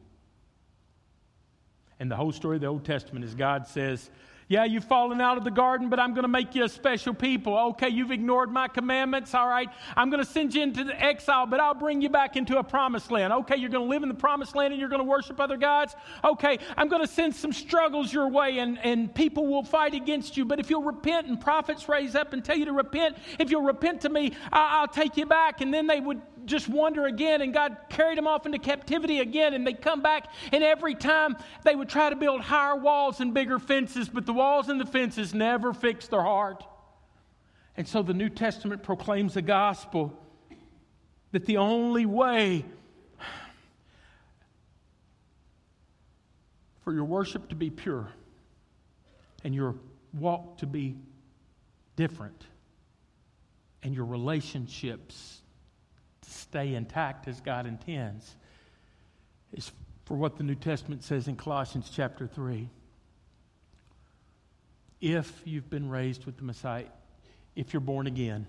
And 1.99 2.11
the 2.11 2.17
whole 2.17 2.33
story 2.33 2.57
of 2.57 2.61
the 2.61 2.67
Old 2.67 2.85
Testament 2.85 3.25
is 3.25 3.35
God 3.35 3.67
says, 3.67 4.11
yeah, 4.51 4.65
you've 4.65 4.85
fallen 4.85 5.21
out 5.21 5.39
of 5.39 5.45
the 5.45 5.51
garden, 5.53 5.89
but 5.89 6.01
I'm 6.01 6.13
going 6.13 6.25
to 6.25 6.29
make 6.29 6.57
you 6.57 6.65
a 6.65 6.69
special 6.69 7.15
people. 7.15 7.57
Okay, 7.57 7.89
you've 7.89 8.11
ignored 8.11 8.51
my 8.51 8.67
commandments. 8.67 9.33
All 9.33 9.47
right, 9.47 9.69
I'm 9.97 10.11
going 10.11 10.19
to 10.19 10.29
send 10.29 10.57
you 10.57 10.63
into 10.65 10.83
the 10.83 11.01
exile, 11.01 11.47
but 11.47 11.61
I'll 11.61 11.73
bring 11.73 12.03
you 12.03 12.09
back 12.09 12.35
into 12.35 12.59
a 12.59 12.65
promised 12.65 13.13
land. 13.13 13.33
Okay, 13.33 13.55
you're 13.55 13.71
going 13.71 13.85
to 13.85 13.89
live 13.89 14.03
in 14.03 14.09
the 14.09 14.15
promised 14.17 14.57
land 14.57 14.73
and 14.73 14.81
you're 14.81 14.89
going 14.89 15.03
to 15.03 15.09
worship 15.09 15.39
other 15.39 15.57
gods. 15.57 15.95
Okay, 16.25 16.59
I'm 16.77 16.89
going 16.89 17.01
to 17.01 17.07
send 17.07 17.37
some 17.37 17.53
struggles 17.53 18.13
your 18.13 18.27
way 18.27 18.59
and, 18.59 18.77
and 18.85 19.15
people 19.15 19.47
will 19.47 19.63
fight 19.63 19.95
against 19.95 20.37
you. 20.37 20.45
But 20.45 20.59
if 20.59 20.69
you'll 20.69 20.83
repent 20.83 21.29
and 21.29 21.41
prophets 21.41 21.89
raise 21.89 22.17
up 22.17 22.33
and 22.33 22.45
tell 22.45 22.59
you 22.59 22.65
to 22.65 22.73
repent, 22.73 23.19
if 23.39 23.53
you'll 23.53 23.63
repent 23.63 24.01
to 24.01 24.09
me, 24.09 24.33
I'll 24.51 24.89
take 24.89 25.17
you 25.17 25.27
back. 25.27 25.61
And 25.61 25.73
then 25.73 25.87
they 25.87 26.01
would 26.01 26.21
just 26.45 26.69
wander 26.69 27.07
again, 27.07 27.43
and 27.43 27.53
God 27.53 27.77
carried 27.89 28.19
them 28.19 28.27
off 28.27 28.47
into 28.47 28.59
captivity 28.59 29.21
again, 29.21 29.55
and 29.55 29.67
they'd 29.67 29.81
come 29.81 30.03
back, 30.03 30.27
and 30.53 30.63
every 30.63 30.95
time 30.95 31.37
they 31.65 31.75
would 31.75 31.89
try 31.89 32.11
to 32.11 32.17
build 32.17 32.41
higher 32.41 32.77
walls 32.77 33.21
and 33.21 33.33
bigger 33.35 33.59
fences, 33.59 34.09
but 34.09 34.27
the 34.27 34.33
walls 34.33 34.69
and 34.69 34.81
the 34.81 34.87
fences 34.87 35.35
never 35.35 35.73
fixed 35.73 36.11
their 36.11 36.23
heart. 36.23 36.65
And 37.77 37.87
so 37.87 38.03
the 38.03 38.15
New 38.15 38.29
Testament 38.29 38.83
proclaims 38.83 39.35
the 39.35 39.43
gospel 39.43 40.19
that 41.33 41.47
the 41.47 41.57
only 41.59 42.07
way 42.07 42.65
for 46.83 46.93
your 46.93 47.05
worship 47.05 47.49
to 47.49 47.55
be 47.55 47.71
pure 47.71 48.09
and 49.45 49.55
your 49.55 49.77
walk 50.13 50.59
to 50.59 50.67
be 50.67 50.97
different 51.97 52.47
and 53.83 53.95
your 53.95 54.05
relationships 54.05 55.40
stay 56.27 56.75
intact 56.75 57.29
as 57.29 57.41
God 57.41 57.67
intends 57.67 58.37
is 59.53 59.71
for 60.05 60.17
what 60.17 60.37
the 60.37 60.43
New 60.43 60.55
Testament 60.55 61.05
says 61.05 61.29
in 61.29 61.37
Colossians 61.37 61.91
chapter 61.95 62.27
3. 62.27 62.69
If 65.01 65.43
you've 65.45 65.71
been 65.71 65.89
raised 65.89 66.27
with 66.27 66.37
the 66.37 66.45
Messiah, 66.45 66.85
if 67.57 67.73
you're 67.73 67.81
born 67.81 68.07
again, 68.07 68.47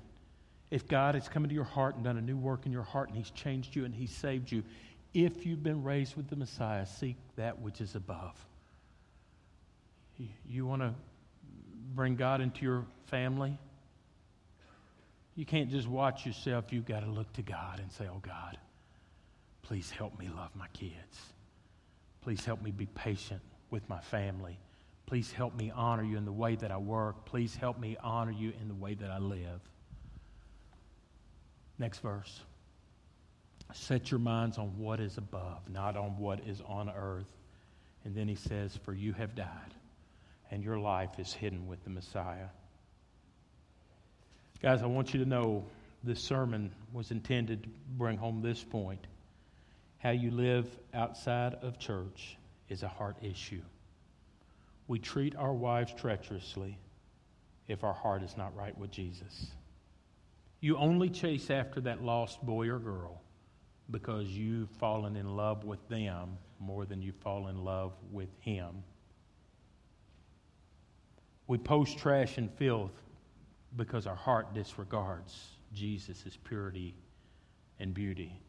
if 0.70 0.88
God 0.88 1.16
has 1.16 1.30
come 1.30 1.44
into 1.44 1.56
your 1.56 1.64
heart 1.64 1.96
and 1.96 2.04
done 2.04 2.18
a 2.18 2.22
new 2.22 2.38
work 2.38 2.66
in 2.66 2.72
your 2.72 2.84
heart 2.84 3.10
and 3.10 3.18
He's 3.18 3.32
changed 3.32 3.76
you 3.76 3.86
and 3.86 3.94
He's 3.94 4.12
saved 4.12 4.52
you, 4.52 4.64
if 5.14 5.46
you've 5.46 5.64
been 5.64 5.84
raised 5.84 6.16
with 6.16 6.30
the 6.30 6.36
Messiah, 6.36 6.86
seek 6.86 7.18
that 7.36 7.60
which 7.60 7.82
is 7.82 7.96
above. 7.96 8.34
You 10.48 10.66
want 10.66 10.82
to 10.82 10.94
bring 11.94 12.16
God 12.16 12.42
into 12.42 12.64
your 12.64 12.86
family? 13.08 13.58
You 15.42 15.48
can't 15.48 15.72
just 15.72 15.88
watch 15.88 16.24
yourself. 16.24 16.66
You've 16.72 16.86
got 16.86 17.00
to 17.00 17.10
look 17.10 17.34
to 17.34 17.42
God 17.42 17.80
and 17.80 17.92
say, 17.92 18.06
Oh, 18.08 18.22
God, 18.22 18.60
please 19.64 19.90
help 19.90 20.20
me 20.20 20.30
love 20.30 20.52
my 20.56 20.68
kids. 20.68 21.20
Please 22.22 22.46
help 22.46 22.62
me 22.62 22.70
be 22.70 22.86
patient 22.86 23.42
with 23.72 23.90
my 23.90 24.00
family. 24.02 24.60
Please 25.08 25.32
help 25.32 25.56
me 25.56 25.72
honor 25.76 26.04
you 26.04 26.16
in 26.16 26.26
the 26.26 26.32
way 26.32 26.58
that 26.58 26.70
I 26.70 26.78
work. 26.78 27.26
Please 27.26 27.56
help 27.56 27.80
me 27.80 27.98
honor 28.04 28.32
you 28.32 28.54
in 28.62 28.68
the 28.68 28.76
way 28.76 28.94
that 28.94 29.10
I 29.10 29.18
live. 29.18 29.62
Next 31.80 32.02
verse. 32.02 32.42
Set 33.74 34.12
your 34.12 34.20
minds 34.20 34.60
on 34.60 34.78
what 34.78 35.00
is 35.00 35.18
above, 35.18 35.68
not 35.68 35.98
on 35.98 36.20
what 36.20 36.42
is 36.46 36.62
on 36.68 36.88
earth. 36.88 37.34
And 38.06 38.14
then 38.14 38.28
he 38.28 38.36
says, 38.36 38.78
For 38.84 38.94
you 38.94 39.14
have 39.14 39.34
died, 39.34 39.74
and 40.52 40.64
your 40.64 40.78
life 40.78 41.18
is 41.18 41.34
hidden 41.34 41.66
with 41.66 41.84
the 41.84 41.90
Messiah. 41.90 42.50
Guys, 44.62 44.84
I 44.84 44.86
want 44.86 45.12
you 45.12 45.20
to 45.24 45.28
know 45.28 45.64
this 46.04 46.22
sermon 46.22 46.72
was 46.94 47.10
intended 47.10 47.64
to 47.64 47.70
bring 47.98 48.16
home 48.16 48.44
this 48.44 48.64
point. 48.64 49.08
How 49.98 50.12
you 50.12 50.30
live 50.30 50.68
outside 50.94 51.56
of 51.64 51.80
church 51.80 52.38
is 52.70 52.84
a 52.84 52.88
heart 52.88 53.18
issue. 53.24 53.64
We 54.88 55.00
treat 55.00 55.36
our 55.36 55.54
wives 55.54 55.94
treacherously 55.94 56.78
if 57.68 57.84
our 57.84 57.94
heart 57.94 58.22
is 58.22 58.38
not 58.38 58.56
right 58.56 58.78
with 58.78 58.92
Jesus. 58.92 59.48
You 60.60 60.78
only 60.78 61.10
chase 61.10 61.50
after 61.50 61.82
that 61.82 62.04
lost 62.04 62.46
boy 62.46 62.70
or 62.70 62.78
girl 62.78 63.20
because 63.90 64.28
you've 64.28 64.70
fallen 64.70 65.16
in 65.16 65.36
love 65.36 65.64
with 65.64 65.88
them 65.90 66.38
more 66.60 66.86
than 66.86 67.02
you 67.02 67.14
fall 67.14 67.48
in 67.48 67.64
love 67.64 67.94
with 68.12 68.30
Him. 68.42 68.84
We 71.48 71.58
post 71.58 71.98
trash 71.98 72.38
and 72.38 72.52
filth 72.54 72.92
because 73.76 74.08
our 74.08 74.16
heart 74.16 74.54
disregards 74.54 75.52
Jesus' 75.74 76.38
purity 76.44 76.96
and 77.80 77.94
beauty. 77.94 78.40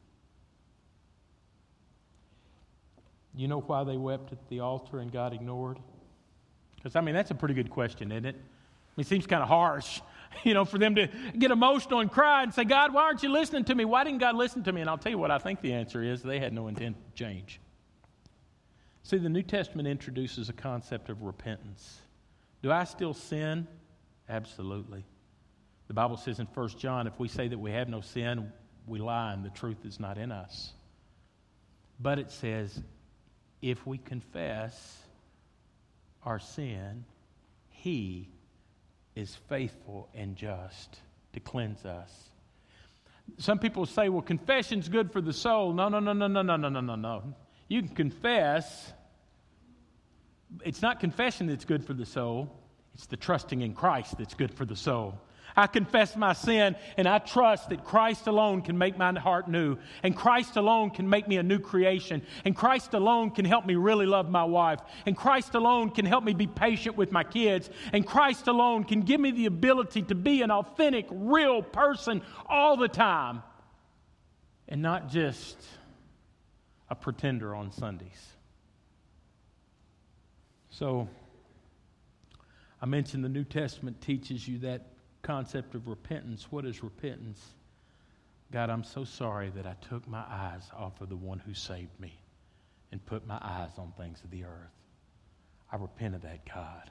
You 3.35 3.49
know 3.49 3.61
why 3.61 3.85
they 3.85 3.97
wept 3.97 4.33
at 4.33 4.49
the 4.49 4.61
altar 4.61 4.99
and 4.99 5.11
God 5.11 5.33
ignored? 5.33 5.79
Because, 6.77 6.97
I 6.97 7.01
mean, 7.01 7.15
that's 7.15 7.31
a 7.31 7.35
pretty 7.35 7.55
good 7.55 7.71
question, 7.71 8.13
isn't 8.13 8.27
it? 8.27 8.35
I 8.35 8.95
mean, 8.97 9.05
it 9.05 9.07
seems 9.07 9.27
kind 9.27 9.43
of 9.43 9.49
harsh, 9.49 10.01
you 10.45 10.53
know, 10.53 10.65
for 10.65 10.79
them 10.79 10.95
to 10.97 11.09
get 11.39 11.51
emotional 11.51 12.01
and 12.01 12.11
cry 12.11 12.43
and 12.43 12.53
say, 12.53 12.65
God, 12.65 12.93
why 12.93 13.03
aren't 13.05 13.23
you 13.23 13.31
listening 13.31 13.65
to 13.65 13.75
me? 13.75 13.85
Why 13.85 14.05
didn't 14.05 14.19
God 14.19 14.35
listen 14.35 14.63
to 14.65 14.73
me? 14.73 14.81
And 14.83 14.91
I'll 14.91 14.99
tell 14.99 15.13
you 15.13 15.19
what 15.19 15.31
I 15.31 15.39
think 15.39 15.63
the 15.63 15.73
answer 15.73 16.03
is 16.03 16.23
they 16.23 16.41
had 16.41 16.53
no 16.53 16.69
intent 16.69 16.97
to 16.97 17.25
change. 17.25 17.61
See, 19.05 19.17
the 19.17 19.29
New 19.29 19.43
Testament 19.43 19.89
introduces 19.89 20.49
a 20.49 20.53
concept 20.53 21.09
of 21.09 21.23
repentance. 21.23 22.01
Do 22.63 22.71
I 22.71 22.85
still 22.85 23.15
sin? 23.15 23.67
Absolutely. 24.29 25.05
The 25.89 25.95
Bible 25.95 26.17
says 26.17 26.39
in 26.39 26.47
1 26.47 26.69
John, 26.79 27.07
if 27.07 27.19
we 27.19 27.29
say 27.29 27.49
that 27.49 27.59
we 27.59 27.73
have 27.73 27.89
no 27.89 28.01
sin, 28.01 28.53
we 28.87 28.99
lie 28.99 29.33
and 29.33 29.45
the 29.45 29.51
truth 29.51 29.85
is 29.85 30.01
not 30.01 30.19
in 30.19 30.33
us. 30.33 30.73
But 32.01 32.19
it 32.19 32.31
says, 32.31 32.81
if 33.61 33.87
we 33.87 33.99
confess 33.99 34.99
our 36.25 36.39
sin, 36.39 37.05
He 37.71 38.29
is 39.15 39.37
faithful 39.49 40.09
and 40.15 40.37
just 40.37 40.99
to 41.33 41.41
cleanse 41.41 41.85
us. 41.85 42.11
Some 43.39 43.59
people 43.59 43.87
say, 43.87 44.09
well, 44.09 44.23
confession's 44.23 44.89
good 44.89 45.13
for 45.13 45.21
the 45.21 45.33
soul. 45.33 45.73
No, 45.73 45.89
no, 45.89 46.01
no, 46.01 46.13
no, 46.13 46.27
no, 46.27 46.43
no, 46.43 46.57
no, 46.57 46.69
no, 46.69 46.81
no, 46.81 46.95
no. 46.97 47.35
You 47.69 47.83
can 47.83 47.95
confess. 47.95 48.93
It's 50.65 50.83
not 50.83 51.01
confession 51.01 51.47
that's 51.47 51.65
good 51.65 51.85
for 51.85 51.95
the 51.95 52.05
soul, 52.05 52.55
it's 52.95 53.07
the 53.07 53.17
trusting 53.17 53.63
in 53.63 53.73
Christ 53.73 54.19
that's 54.19 54.35
good 54.35 54.53
for 54.53 54.67
the 54.67 54.77
soul. 54.77 55.15
I 55.57 55.67
confess 55.67 56.17
my 56.17 56.33
sin 56.33 56.77
and 56.97 57.09
I 57.09 57.19
trust 57.19 57.69
that 57.69 57.85
Christ 57.85 58.27
alone 58.27 58.63
can 58.63 58.79
make 58.79 58.97
my 58.97 59.13
heart 59.19 59.49
new. 59.49 59.77
And 60.03 60.17
Christ 60.17 60.57
alone 60.57 60.91
can 60.91 61.09
make 61.09 61.29
me 61.29 61.37
a 61.37 61.43
new 61.43 61.59
creation. 61.59 62.23
And 62.45 62.57
Christ 62.57 62.95
alone 62.95 63.31
can 63.31 63.45
help 63.45 63.67
me 63.67 63.75
really 63.75 64.07
love 64.07 64.31
my 64.31 64.45
wife. 64.45 64.81
And 65.07 65.17
Christ 65.17 65.55
alone 65.55 65.91
can 65.91 66.07
help 66.07 66.25
me 66.25 66.33
be 66.33 66.47
patient 66.47 66.97
with 66.97 67.13
my 67.13 67.25
kids. 67.25 67.71
And 67.93 68.07
Christ 68.07 68.49
alone 68.49 68.85
can 68.85 69.03
give 69.03 69.21
me 69.21 69.31
the 69.31 69.47
ability 69.47 70.03
to 70.03 70.15
be 70.15 70.43
an 70.43 70.51
authentic, 70.51 71.07
real 71.11 71.63
person 71.63 72.23
all 72.47 72.77
the 72.77 72.89
time. 72.89 73.43
And 74.69 74.81
not 74.81 75.09
just 75.09 75.57
a 76.89 76.95
pretender 76.95 77.55
on 77.55 77.73
Sundays. 77.73 78.29
So, 80.71 81.09
I 82.81 82.87
mentioned 82.87 83.23
the 83.23 83.29
New 83.29 83.45
Testament 83.45 84.01
teaches 84.01 84.49
you 84.49 84.59
that 84.59 84.92
concept 85.23 85.75
of 85.75 85.89
repentance. 85.89 86.49
What 86.51 86.65
is 86.65 86.83
repentance? 86.83 87.41
God, 88.53 88.69
I'm 88.69 88.85
so 88.85 89.05
sorry 89.05 89.51
that 89.51 89.67
I 89.67 89.75
took 89.89 90.07
my 90.07 90.25
eyes 90.29 90.71
off 90.77 91.01
of 91.01 91.09
the 91.09 91.17
one 91.17 91.39
who 91.39 91.55
saved 91.55 91.99
me 91.99 92.19
and 92.91 93.05
put 93.07 93.27
my 93.27 93.39
eyes 93.41 93.71
on 93.79 93.93
things 93.97 94.21
of 94.23 94.31
the 94.31 94.45
earth. 94.45 94.71
I 95.71 95.77
repent 95.77 96.15
of 96.15 96.23
that, 96.23 96.45
God. 96.45 96.91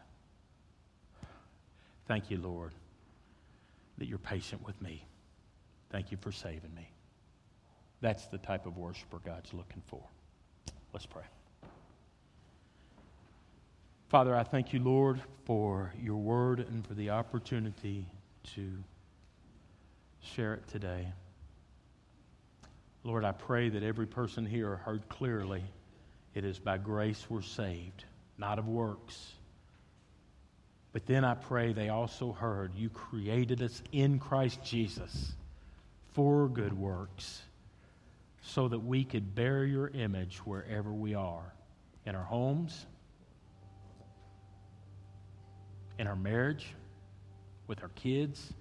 Thank 2.08 2.32
you, 2.32 2.38
Lord, 2.38 2.74
that 4.00 4.08
you're 4.08 4.18
patient 4.18 4.66
with 4.66 4.82
me. 4.82 5.06
Thank 5.92 6.12
you 6.12 6.18
for 6.18 6.32
saving 6.32 6.74
me. 6.74 6.90
That's 8.02 8.26
the 8.28 8.40
type 8.40 8.66
of 8.66 8.78
worshiper 8.78 9.20
God's 9.24 9.54
looking 9.54 9.84
for. 9.86 10.02
Let's 10.94 11.06
pray. 11.06 11.24
Father, 14.10 14.36
I 14.36 14.44
thank 14.44 14.74
you, 14.74 14.80
Lord, 14.80 15.22
for 15.46 15.94
your 16.02 16.18
word 16.18 16.60
and 16.60 16.86
for 16.86 16.96
the 16.96 17.12
opportunity 17.12 18.08
to 18.56 18.84
share 20.22 20.54
it 20.54 20.68
today. 20.68 21.08
Lord, 23.04 23.26
I 23.26 23.32
pray 23.32 23.70
that 23.70 23.84
every 23.84 24.06
person 24.06 24.46
here 24.46 24.76
heard 24.76 25.10
clearly 25.10 25.64
it 26.36 26.46
is 26.46 26.60
by 26.60 26.78
grace 26.78 27.26
we're 27.30 27.42
saved, 27.42 28.06
not 28.38 28.60
of 28.60 28.68
works. 28.68 29.34
But 30.94 31.06
then 31.06 31.24
I 31.24 31.36
pray 31.36 31.74
they 31.74 31.90
also 31.90 32.32
heard 32.32 32.76
you 32.76 32.90
created 32.90 33.62
us 33.62 33.82
in 33.92 34.20
Christ 34.20 34.64
Jesus 34.64 35.34
for 36.14 36.48
good 36.48 36.74
works 36.74 37.42
so 38.44 38.68
that 38.68 38.80
we 38.80 39.04
could 39.04 39.34
bear 39.34 39.66
your 39.66 39.88
image 39.90 40.38
wherever 40.40 40.92
we 40.92 41.16
are 41.16 41.54
in 42.06 42.16
our 42.16 42.24
homes, 42.24 42.86
in 45.98 46.08
our 46.08 46.16
marriage, 46.16 46.74
with 47.72 47.82
our 47.84 47.90
kids, 47.96 48.52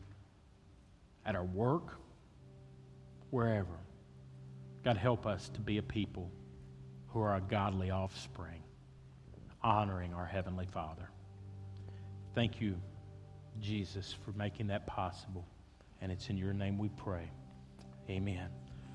at 1.27 1.35
our 1.35 1.45
work, 1.45 1.99
wherever. 3.31 3.81
God, 4.85 4.97
help 4.97 5.27
us 5.27 5.49
to 5.49 5.61
be 5.61 5.79
a 5.79 5.83
people 5.83 6.31
who 7.09 7.21
are 7.21 7.35
a 7.35 7.41
godly 7.41 7.91
offspring, 7.91 8.63
honoring 9.65 10.15
our 10.15 10.27
Heavenly 10.27 10.67
Father. 10.67 11.11
Thank 12.37 12.61
you, 12.61 12.77
Jesus, 13.61 14.15
for 14.25 14.31
making 14.39 14.69
that 14.69 14.87
possible. 14.87 15.45
And 16.01 16.13
it's 16.13 16.29
in 16.29 16.37
your 16.37 16.53
name 16.53 16.79
we 16.79 16.89
pray. 16.91 17.33
Amen. 18.09 18.60